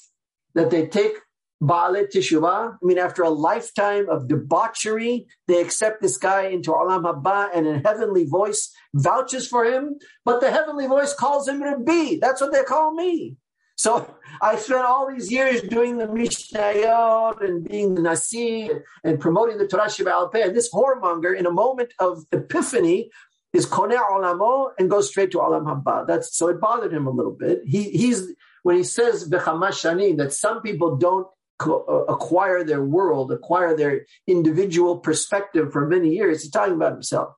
[0.54, 1.18] that they take
[1.63, 2.75] Ba'alet Teshuvah.
[2.75, 7.67] I mean, after a lifetime of debauchery, they accept this guy into Olam Haba and
[7.69, 12.17] a heavenly voice vouches for him, but the heavenly voice calls him Rabbi.
[12.21, 13.37] That's what they call me.
[13.77, 18.69] So I spent all these years doing the Mishnayot and being the Nasi
[19.05, 20.47] and promoting the Torah Sheba'al Peh.
[20.47, 23.11] And this whoremonger, in a moment of epiphany,
[23.53, 26.07] is koneh olamo and goes straight to olam haba.
[26.07, 27.61] That's so it bothered him a little bit.
[27.65, 28.33] He he's
[28.63, 31.27] when he says shanim that some people don't
[31.67, 36.43] Uh, acquire their world, acquire their individual perspective for many years.
[36.43, 37.35] He's talking about himself.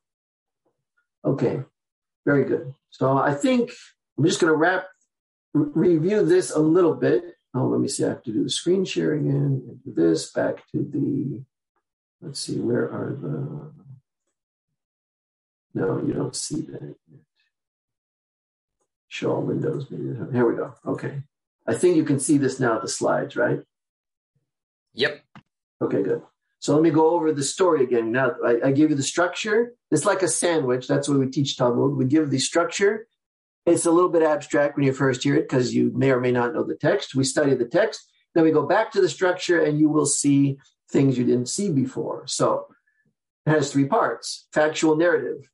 [1.25, 1.63] Okay,
[2.27, 2.75] very good.
[2.91, 3.73] So I think
[4.19, 4.87] I'm just going to wrap
[5.53, 7.37] review this a little bit.
[7.55, 8.05] Oh, let me see.
[8.05, 11.43] I have to do the screen share again do this back to the.
[12.21, 12.59] Let's see.
[12.59, 13.73] Where are the
[15.75, 17.21] no, you don't see that yet.
[19.09, 19.87] Show all windows.
[19.91, 20.75] Maybe here we go.
[20.87, 21.23] Okay.
[21.67, 23.61] I think you can see this now, the slides, right?
[24.95, 25.23] Yep.
[25.83, 26.23] Okay, good.
[26.61, 28.11] So let me go over the story again.
[28.11, 29.75] Now I, I give you the structure.
[29.91, 30.89] It's like a sandwich.
[30.89, 31.97] That's what we teach Talmud.
[31.97, 33.07] We give the structure.
[33.67, 36.33] It's a little bit abstract when you first hear it because you may or may
[36.33, 37.15] not know the text.
[37.15, 38.09] We study the text.
[38.35, 40.59] Then we go back to the structure and you will see
[40.91, 42.27] things you didn't see before.
[42.27, 42.67] So
[43.47, 45.49] it has three parts factual narrative,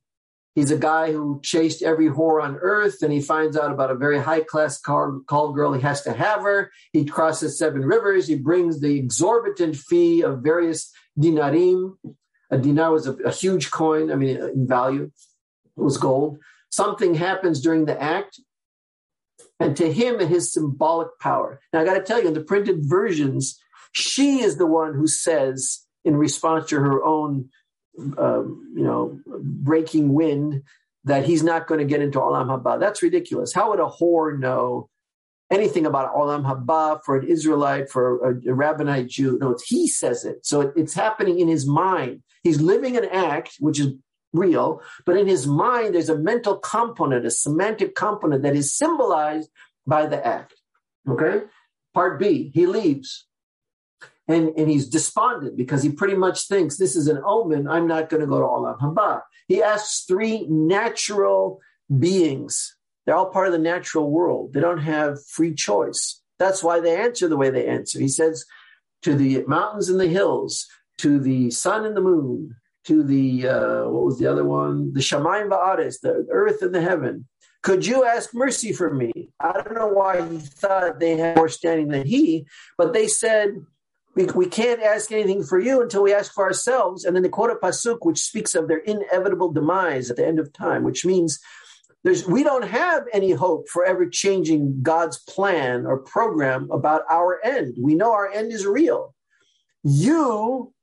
[0.53, 3.95] He's a guy who chased every whore on earth, and he finds out about a
[3.95, 5.73] very high class call, girl.
[5.73, 6.71] He has to have her.
[6.91, 8.27] He crosses seven rivers.
[8.27, 11.95] He brings the exorbitant fee of various dinarim.
[12.49, 15.09] A dinar was a, a huge coin, I mean, in value,
[15.77, 16.37] it was gold.
[16.69, 18.41] Something happens during the act,
[19.57, 21.61] and to him, it has symbolic power.
[21.71, 23.57] Now, I got to tell you, in the printed versions,
[23.93, 27.49] she is the one who says, in response to her own
[28.17, 30.63] um, you know, breaking wind
[31.03, 32.79] that he's not going to get into Olam Haba.
[32.79, 33.53] That's ridiculous.
[33.53, 34.89] How would a whore know
[35.49, 39.37] anything about Olam Haba for an Israelite, for a, a rabbinite Jew?
[39.39, 40.45] No, it's he says it.
[40.45, 42.23] So it, it's happening in his mind.
[42.43, 43.93] He's living an act, which is
[44.33, 49.49] real, but in his mind, there's a mental component, a semantic component that is symbolized
[49.85, 50.55] by the act.
[51.09, 51.41] Okay?
[51.93, 53.27] Part B, he leaves
[54.31, 57.67] and, and he's despondent because he pretty much thinks this is an omen.
[57.67, 59.21] I'm not going to go to Olam Haba.
[59.47, 61.59] He asks three natural
[61.99, 62.75] beings.
[63.05, 64.53] They're all part of the natural world.
[64.53, 66.21] They don't have free choice.
[66.39, 67.99] That's why they answer the way they answer.
[67.99, 68.45] He says
[69.03, 70.67] to the mountains and the hills,
[70.99, 72.55] to the sun and the moon,
[72.85, 74.93] to the uh, what was the other one?
[74.93, 77.27] The Shamayim Va'ares, the earth and the heaven.
[77.63, 79.11] Could you ask mercy for me?
[79.39, 83.63] I don't know why he thought they had more standing than he, but they said,
[84.15, 87.05] we, we can't ask anything for you until we ask for ourselves.
[87.05, 90.39] And then they quote a pasuk which speaks of their inevitable demise at the end
[90.39, 91.39] of time, which means
[92.03, 97.39] there's we don't have any hope for ever changing God's plan or program about our
[97.43, 97.75] end.
[97.79, 99.13] We know our end is real.
[99.83, 100.73] You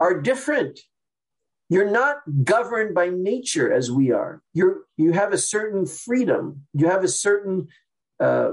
[0.00, 0.80] are different.
[1.68, 4.42] You're not governed by nature as we are.
[4.52, 6.66] You're you have a certain freedom.
[6.72, 7.68] You have a certain
[8.18, 8.52] uh,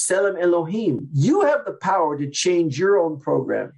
[0.00, 1.08] Selim Elohim.
[1.12, 3.72] You have the power to change your own program.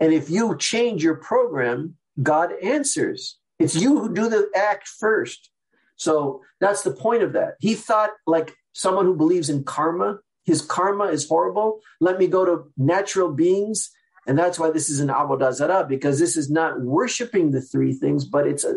[0.00, 3.38] And if you change your program, God answers.
[3.58, 5.50] It's you who do the act first.
[5.96, 7.54] So that's the point of that.
[7.58, 11.80] He thought, like someone who believes in karma, his karma is horrible.
[12.00, 13.90] Let me go to natural beings.
[14.26, 17.92] And that's why this is an Avodah Zarah, because this is not worshiping the three
[17.92, 18.76] things, but it's a,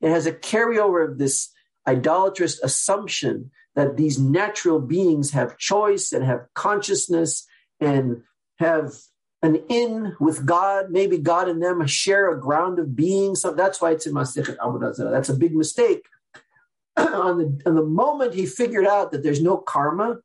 [0.00, 1.50] it has a carryover of this
[1.86, 7.46] idolatrous assumption that these natural beings have choice and have consciousness
[7.80, 8.22] and
[8.58, 8.92] have
[9.42, 10.90] an in with God.
[10.90, 13.34] Maybe God and them share a ground of being.
[13.34, 15.10] So that's why it's in Masechet Avodah Zarah.
[15.10, 16.06] That's a big mistake.
[16.96, 20.18] on, the, on the moment he figured out that there's no karma,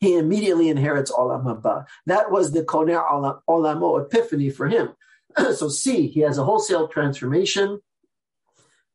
[0.00, 1.86] he immediately inherits Olam Haba.
[2.06, 4.90] That was the Koneh Olamo epiphany for him.
[5.54, 7.80] so see, he has a wholesale transformation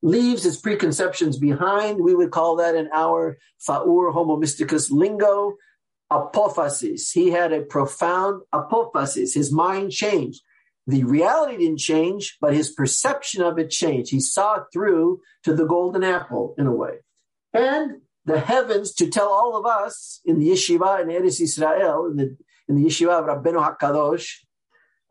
[0.02, 2.04] leaves his preconceptions behind.
[2.04, 5.56] We would call that in our Faur Homo Mysticus lingo,
[6.12, 7.12] apophasis.
[7.12, 9.34] He had a profound apophasis.
[9.34, 10.42] His mind changed.
[10.88, 14.12] The reality didn't change, but his perception of it changed.
[14.12, 16.98] He saw it through to the golden apple in a way.
[17.54, 22.18] And the heavens to tell all of us in the yeshiva in Eretz Israel, in
[22.18, 22.38] the,
[22.68, 24.38] in the yeshiva of Rabbeinu HaKadosh,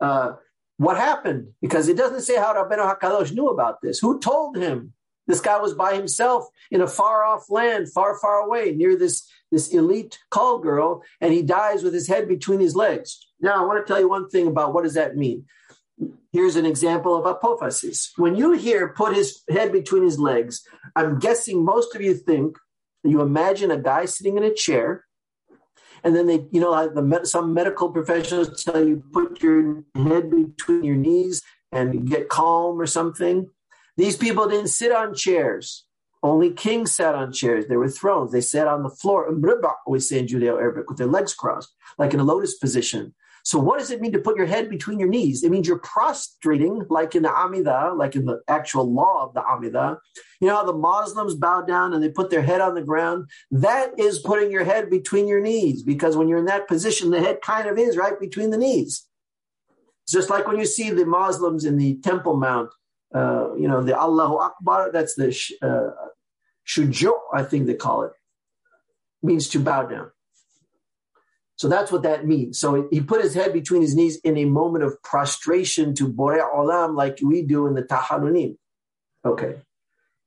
[0.01, 0.33] uh,
[0.81, 1.49] what happened?
[1.61, 3.99] Because it doesn't say how Rabbeinu HaKadosh knew about this.
[3.99, 4.93] Who told him?
[5.27, 9.29] This guy was by himself in a far off land, far, far away, near this,
[9.51, 13.23] this elite call girl, and he dies with his head between his legs.
[13.39, 15.45] Now, I want to tell you one thing about what does that mean.
[16.31, 18.09] Here's an example of apophasis.
[18.17, 20.63] When you hear put his head between his legs,
[20.95, 22.57] I'm guessing most of you think
[23.03, 25.05] you imagine a guy sitting in a chair
[26.03, 30.83] and then they, you know, the some medical professionals tell you put your head between
[30.83, 31.41] your knees
[31.71, 33.49] and get calm or something.
[33.97, 35.85] These people didn't sit on chairs.
[36.23, 37.65] Only kings sat on chairs.
[37.67, 38.31] There were thrones.
[38.31, 39.27] They sat on the floor.
[39.87, 43.13] We say in Judeo Arabic with their legs crossed, like in a lotus position.
[43.43, 45.43] So, what does it mean to put your head between your knees?
[45.43, 49.43] It means you're prostrating, like in the Amida, like in the actual law of the
[49.43, 49.97] Amida.
[50.39, 53.29] You know how the Muslims bow down and they put their head on the ground?
[53.51, 57.21] That is putting your head between your knees because when you're in that position, the
[57.21, 59.07] head kind of is right between the knees.
[60.03, 62.71] It's just like when you see the Muslims in the Temple Mount,
[63.13, 65.29] uh, you know, the Allahu Akbar, that's the
[65.61, 66.07] uh,
[66.67, 68.13] shujo, I think they call it,
[69.21, 70.11] means to bow down.
[71.61, 72.57] So that's what that means.
[72.57, 76.39] So he put his head between his knees in a moment of prostration to Bore
[76.39, 78.57] Olam, like we do in the Tahanunim.
[79.23, 79.57] Okay.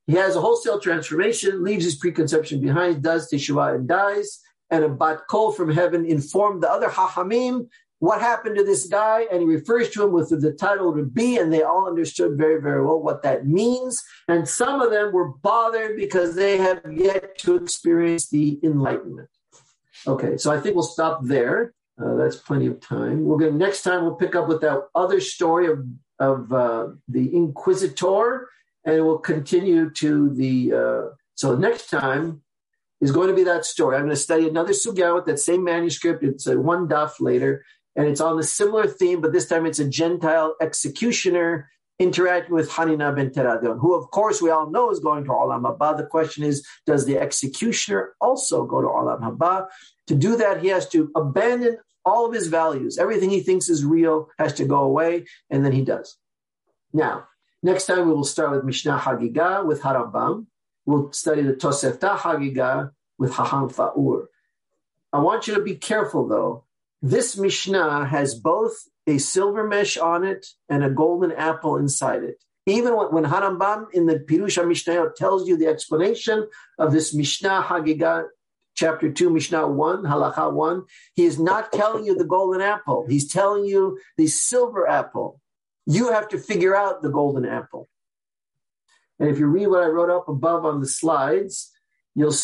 [0.07, 4.39] He has a wholesale transformation, leaves his preconception behind, does Teshuvah and dies.
[4.71, 7.67] And a bat kol from heaven informed the other Hahamim
[7.99, 11.53] what happened to this guy, and he refers to him with the title Rabbi, and
[11.53, 14.01] they all understood very, very well what that means.
[14.29, 19.31] And some of them were bothered because they have yet to experience the enlightenment.
[20.07, 21.73] Okay, so I think we'll stop there.
[22.01, 23.25] Uh, that's plenty of time.
[23.25, 25.87] We're going next time we'll pick up with that other story of
[26.19, 28.49] of uh, the Inquisitor,
[28.85, 30.73] and we'll continue to the.
[30.73, 32.43] Uh, so next time
[33.01, 33.97] is going to be that story.
[33.97, 36.23] I'm going to study another sugya with that same manuscript.
[36.23, 37.65] It's a one daf later,
[37.97, 42.71] and it's on a similar theme, but this time it's a Gentile executioner interacting with
[42.71, 45.97] Hanina bin Teradion, who, of course, we all know is going to Olam Haba.
[45.97, 49.67] The question is, does the executioner also go to Olam Haba?
[50.09, 52.99] To do that, he has to abandon all of his values.
[52.99, 56.19] Everything he thinks is real has to go away, and then he does.
[56.93, 57.29] Now,
[57.63, 60.47] next time we will start with Mishnah Hagiga with Harambam.
[60.87, 64.27] We'll study the Tosefta Hagiga with Haham Fa'ur.
[65.13, 66.65] I want you to be careful, though.
[67.01, 72.43] This Mishnah has both a silver mesh on it and a golden apple inside it.
[72.67, 76.49] Even when, when Harambam in the Perush HaMishnah tells you the explanation
[76.79, 78.25] of this Mishnah Hagiga
[78.75, 80.83] chapter 2, Mishnah 1, Halacha 1,
[81.15, 83.07] he is not telling you the golden apple.
[83.09, 85.41] He's telling you the silver apple.
[85.87, 87.89] You have to figure out the golden apple.
[89.19, 91.71] And if you read what I wrote up above on the slides,
[92.15, 92.35] you'll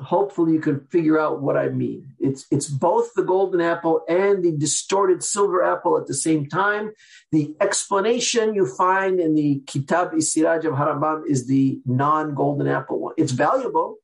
[0.00, 2.14] hopefully you can figure out what I mean.
[2.18, 6.92] It's it's both the golden apple and the distorted silver apple at the same time.
[7.30, 13.14] The explanation you find in the Kitab as-Siraj of Harambam is the non-golden apple one.
[13.16, 13.96] It's valuable.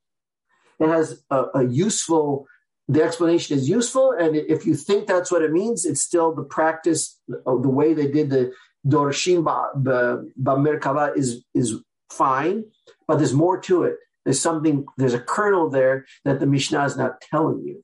[0.79, 2.47] It has a, a useful,
[2.87, 4.11] the explanation is useful.
[4.11, 7.93] And if you think that's what it means, it's still the practice of the way
[7.93, 8.53] they did the
[8.85, 12.63] Dorshim Merkava is, is fine,
[13.07, 13.97] but there's more to it.
[14.27, 17.81] There's something, there's a kernel there that the Mishnah is not telling you.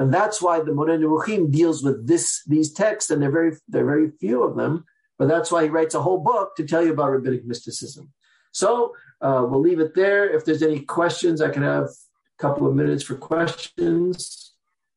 [0.00, 3.84] And that's why the Moreh Nevuchim deals with this, these texts, and they're very, they're
[3.84, 4.84] very few of them.
[5.16, 8.12] But that's why he writes a whole book to tell you about rabbinic mysticism.
[8.50, 10.28] So uh, we'll leave it there.
[10.28, 14.52] If there's any questions, I can have a couple of minutes for questions.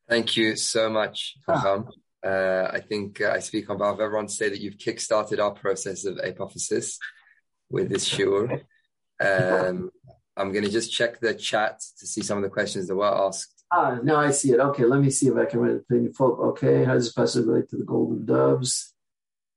[0.08, 1.36] Thank you so much.
[1.46, 1.84] Ah.
[2.26, 5.38] Uh, I think uh, I speak on behalf of everyone to say that you've kickstarted
[5.38, 6.96] our process of apophasis
[7.70, 8.62] with this shiur.
[9.20, 9.90] Um,
[10.36, 13.04] I'm going to just check the chat to see some of the questions that were
[13.06, 13.64] asked.
[13.70, 14.60] Ah, now I see it.
[14.60, 16.20] Okay, let me see if I can read it.
[16.20, 18.92] Okay, how does this passage relate to the golden doves?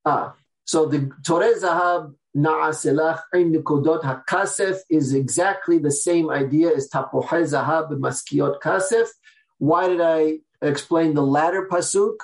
[0.06, 0.36] Ah,
[0.66, 7.90] so the Torah Zahab Na'aselach Nikodot HaKasef is exactly the same idea as Tapohai Zahab
[7.92, 9.08] Maskiot Kasef.
[9.58, 12.18] Why did I explain the latter pasuk,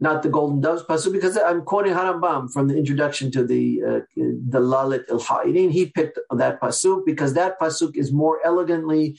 [0.00, 1.12] not the golden doves pasuk?
[1.12, 5.70] Because I'm quoting Harambam from the introduction to the uh, Dalalat al-Ha'irin.
[5.70, 9.18] He picked that pasuk because that pasuk is more elegantly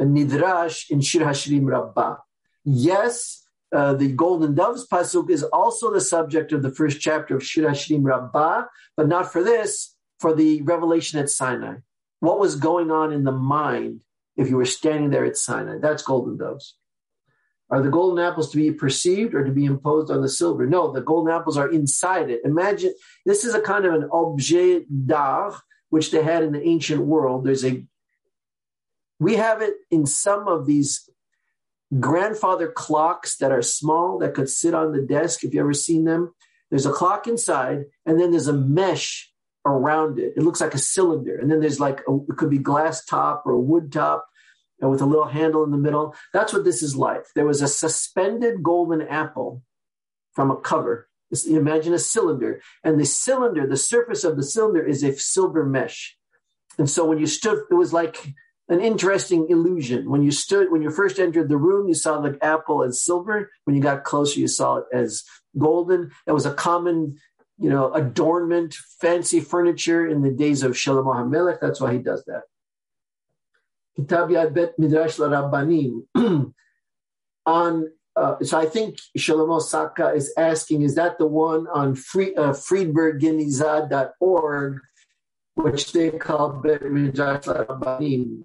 [0.00, 2.16] nidrash in Shir Hashirim Rabbah.
[2.64, 7.44] Yes, uh, the Golden Doves pasuk is also the subject of the first chapter of
[7.44, 8.64] Shir Hashirim Rabbah,
[8.96, 11.76] but not for this, for the revelation at Sinai.
[12.20, 14.02] What was going on in the mind
[14.36, 15.78] if you were standing there at Sinai?
[15.78, 16.76] That's Golden Doves.
[17.72, 20.66] Are the golden apples to be perceived or to be imposed on the silver?
[20.66, 22.42] No, the golden apples are inside it.
[22.44, 22.92] Imagine
[23.24, 25.54] this is a kind of an objet d'art
[25.88, 27.46] which they had in the ancient world.
[27.46, 27.82] There's a
[29.18, 31.08] we have it in some of these
[31.98, 36.04] grandfather clocks that are small that could sit on the desk if you ever seen
[36.04, 36.34] them.
[36.70, 39.32] There's a clock inside, and then there's a mesh
[39.64, 40.34] around it.
[40.36, 43.44] It looks like a cylinder, and then there's like a, it could be glass top
[43.46, 44.26] or wood top,
[44.82, 46.14] and with a little handle in the middle.
[46.34, 47.24] That's what this is like.
[47.34, 49.62] There was a suspended golden apple
[50.34, 51.08] from a cover.
[51.48, 56.18] Imagine a cylinder, and the cylinder, the surface of the cylinder is a silver mesh.
[56.76, 58.34] And so when you stood, it was like
[58.68, 60.10] an interesting illusion.
[60.10, 63.50] When you stood, when you first entered the room, you saw the apple as silver.
[63.64, 65.24] When you got closer, you saw it as
[65.56, 66.10] golden.
[66.26, 67.16] That was a common,
[67.58, 71.60] you know, adornment, fancy furniture in the days of Shlomo HaMelech.
[71.60, 72.42] That's why he does that.
[73.96, 76.04] Kitab Yad Bet Midrash Rabbanim.
[77.46, 82.34] on uh, so I think Shlomo Saka is asking, is that the one on free,
[82.34, 84.80] uh, friedbergenizad.org,
[85.54, 88.44] which they call Bet Midrash Rabbanim?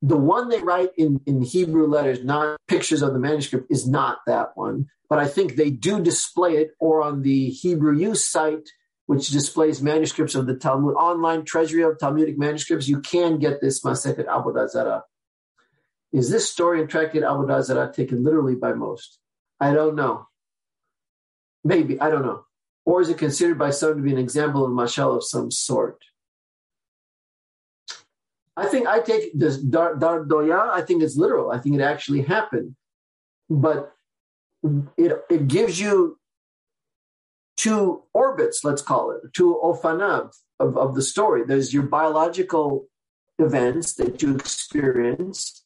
[0.00, 4.20] The one they write in, in Hebrew letters, not pictures of the manuscript, is not
[4.26, 4.86] that one.
[5.08, 8.68] But I think they do display it, or on the Hebrew Use site,
[9.06, 13.82] which displays manuscripts of the Talmud, online treasury of Talmudic manuscripts, you can get this
[13.82, 15.04] Masechet Avodah Zarah.
[16.12, 19.18] Is this story in Tractate Avodah Zarah taken literally by most?
[19.58, 20.26] I don't know.
[21.64, 22.44] Maybe, I don't know.
[22.84, 25.98] Or is it considered by some to be an example of mashal of some sort?
[28.56, 31.50] I think I take this dar, dar doya, I think it's literal.
[31.50, 32.76] I think it actually happened.
[33.48, 33.92] But
[34.96, 36.18] it, it gives you
[37.62, 41.44] two orbits, let's call it, two ofanav of, of the story.
[41.44, 42.86] There's your biological
[43.38, 45.62] events that you experience,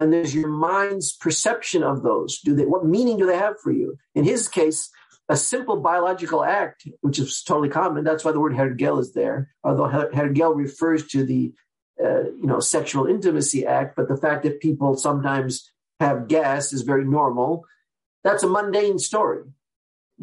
[0.00, 2.40] and there's your mind's perception of those.
[2.40, 3.98] Do they what meaning do they have for you?
[4.14, 4.90] In his case,
[5.28, 8.02] a simple biological act, which is totally common.
[8.02, 9.50] That's why the word hergel is there.
[9.62, 11.52] Although hergel refers to the
[12.02, 16.80] uh, you know sexual intimacy act, but the fact that people sometimes have gas is
[16.80, 17.66] very normal.
[18.24, 19.42] That's a mundane story.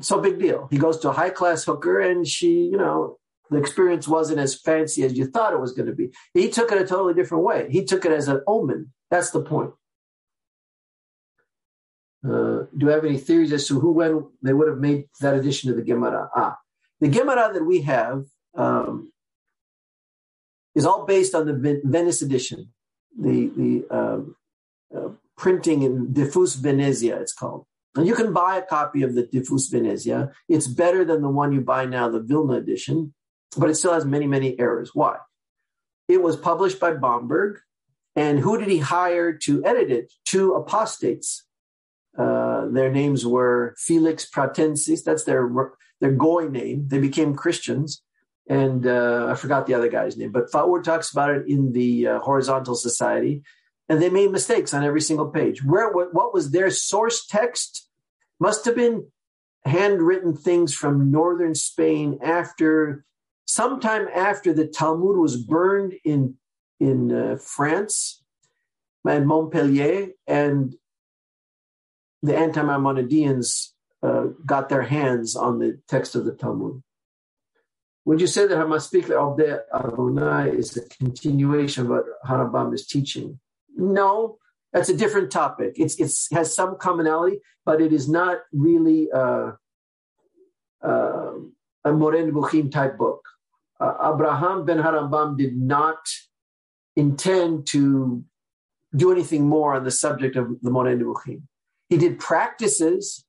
[0.02, 0.68] So big deal.
[0.72, 3.18] He goes to a high class hooker, and she, you know,
[3.50, 6.12] the experience wasn't as fancy as you thought it was going to be.
[6.34, 7.68] He took it a totally different way.
[7.70, 8.92] He took it as an omen.
[9.12, 9.72] That's the point.
[12.26, 15.36] Uh, do you have any theories as to who, when they would have made that
[15.36, 16.30] addition to the Gemara?
[16.36, 16.58] Ah,
[17.02, 18.24] the Gemara that we have
[18.56, 19.12] um,
[20.74, 22.72] is all based on the Venice edition,
[23.20, 24.36] the the um,
[24.96, 27.66] uh, printing in Diffus Venezia, it's called.
[27.96, 30.32] And you can buy a copy of the Diffus Venezia.
[30.50, 33.14] It's better than the one you buy now, the Vilna edition,
[33.56, 34.92] but it still has many, many errors.
[34.94, 35.18] Why?
[36.08, 37.58] It was published by Bomberg,
[38.16, 40.12] and who did he hire to edit it?
[40.26, 41.44] Two apostates
[42.18, 45.04] uh, their names were Felix Pratensis.
[45.04, 45.50] That's their
[46.00, 46.88] their goy name.
[46.88, 48.04] They became Christians,
[48.48, 50.32] and uh, I forgot the other guy's name.
[50.32, 53.44] But Faur talks about it in the uh, Horizontal Society,
[53.90, 55.64] and they made mistakes on every single page.
[55.64, 57.88] Where what, was their source text?
[58.40, 59.08] Must have been
[59.66, 63.06] handwritten things from northern Spain after
[63.46, 66.36] sometime after the Talmud was burned in
[66.80, 68.22] in uh, France
[69.08, 70.76] and Montpellier, and
[72.22, 73.70] the anti-Maimonideans
[74.02, 76.82] uh, got their hands on the text of the Talmud.
[78.06, 82.86] Would you say that Hamaspik of the Adonai is a continuation of what Harambam is
[82.86, 83.40] teaching?
[83.84, 84.38] No,
[84.72, 85.74] that's a different topic.
[85.76, 89.52] It's it's has some commonality, but it is not really uh,
[90.84, 91.34] uh,
[91.84, 93.22] a Moreh Nevuchim type book.
[93.80, 95.98] Uh, Abraham ben Harambam did not
[96.96, 98.24] intend to
[98.96, 101.42] do anything more on the subject of the Moreh Nevuchim.
[101.90, 103.26] He did practices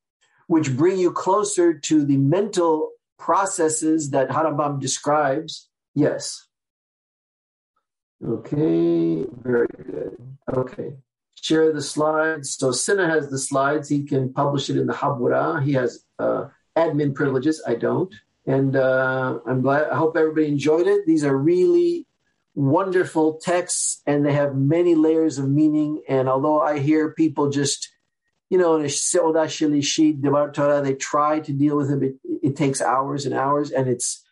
[0.46, 5.68] which bring you closer to the mental processes that Harambam describes.
[5.94, 6.46] Yes.
[8.22, 10.16] Okay, very good.
[10.52, 10.94] Okay.
[11.40, 12.56] Share the slides.
[12.56, 13.88] So Sina has the slides.
[13.88, 15.62] He can publish it in the Habura.
[15.62, 17.62] He has uh, admin privileges.
[17.66, 18.14] I don't.
[18.46, 19.88] And uh, I'm glad.
[19.88, 21.06] I hope everybody enjoyed it.
[21.06, 22.06] These are really
[22.54, 26.02] wonderful texts, and they have many layers of meaning.
[26.08, 27.90] And although I hear people just
[28.50, 32.02] you know, in a Shalishit, Devar Torah, they try to deal with it.
[32.02, 34.24] It, it takes hours and hours, and it's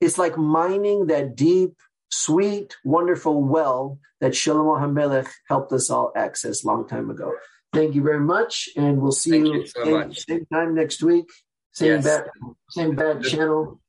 [0.00, 1.74] it's like mining that deep,
[2.10, 7.32] sweet, wonderful well that Shlomo HaMelech helped us all access long time ago.
[7.72, 11.02] Thank you very much, and we'll see Thank you, you so same, same time next
[11.02, 11.28] week.
[11.72, 12.04] Same Yes.
[12.04, 12.24] bad,
[12.70, 13.80] same bad channel,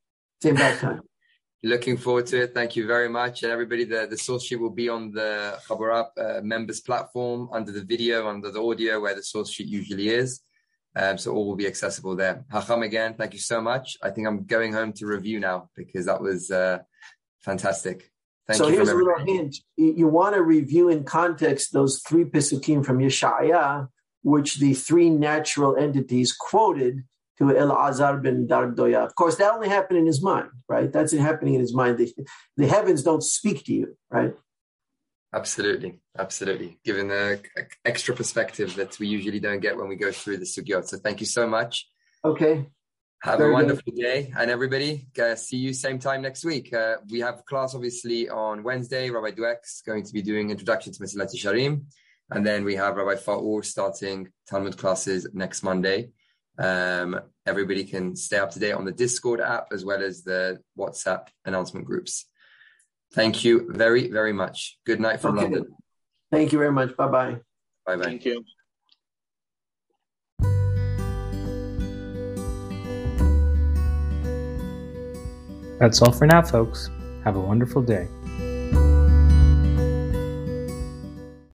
[0.43, 1.01] same bad time.
[1.63, 2.53] Looking forward to it.
[2.53, 3.43] Thank you very much.
[3.43, 7.49] And everybody, the, the source sheet will be on the Habura app uh, members platform
[7.51, 10.41] under the video, under the audio, where the source sheet usually is.
[10.95, 12.45] Um, so all will be accessible there.
[12.51, 13.97] Haham again, thank you so much.
[14.01, 16.79] I think I'm going home to review now because that was uh,
[17.41, 18.11] fantastic.
[18.47, 19.57] Thank so here's a little hint.
[19.77, 23.87] You, want to review in context those three Pisukim from Yeshaya,
[24.23, 27.03] which the three natural entities quoted
[27.37, 29.05] to Elazar ben Dardoya.
[29.05, 30.91] Of course, that only happened in his mind, right?
[30.91, 31.99] That's happening in his mind.
[31.99, 32.11] The,
[32.57, 34.33] the heavens don't speak to you, right?
[35.33, 36.79] Absolutely, absolutely.
[36.83, 37.39] Given the
[37.85, 40.87] extra perspective that we usually don't get when we go through the sugyot.
[40.87, 41.87] So thank you so much.
[42.25, 42.65] Okay.
[43.23, 43.53] Have Very a good.
[43.67, 46.73] wonderful day, and everybody, uh, see you same time next week.
[46.73, 49.09] Uh, we have class obviously on Wednesday.
[49.09, 51.83] Rabbi Dweck's going to be doing introduction to Mesilat Yesharim,
[52.31, 56.11] and then we have Rabbi Faur starting Talmud classes next Monday.
[56.57, 60.61] Um, everybody can stay up to date on the Discord app as well as the
[60.77, 62.25] WhatsApp announcement groups.
[63.13, 64.77] Thank you very, very much.
[64.85, 65.43] Good night from Okay.
[65.43, 65.75] London.
[66.31, 66.95] Thank you very much.
[66.95, 67.35] Bye bye.
[67.85, 68.03] Bye bye.
[68.03, 68.45] Thank you.
[75.79, 76.89] That's all for now, folks.
[77.23, 78.07] Have a wonderful day.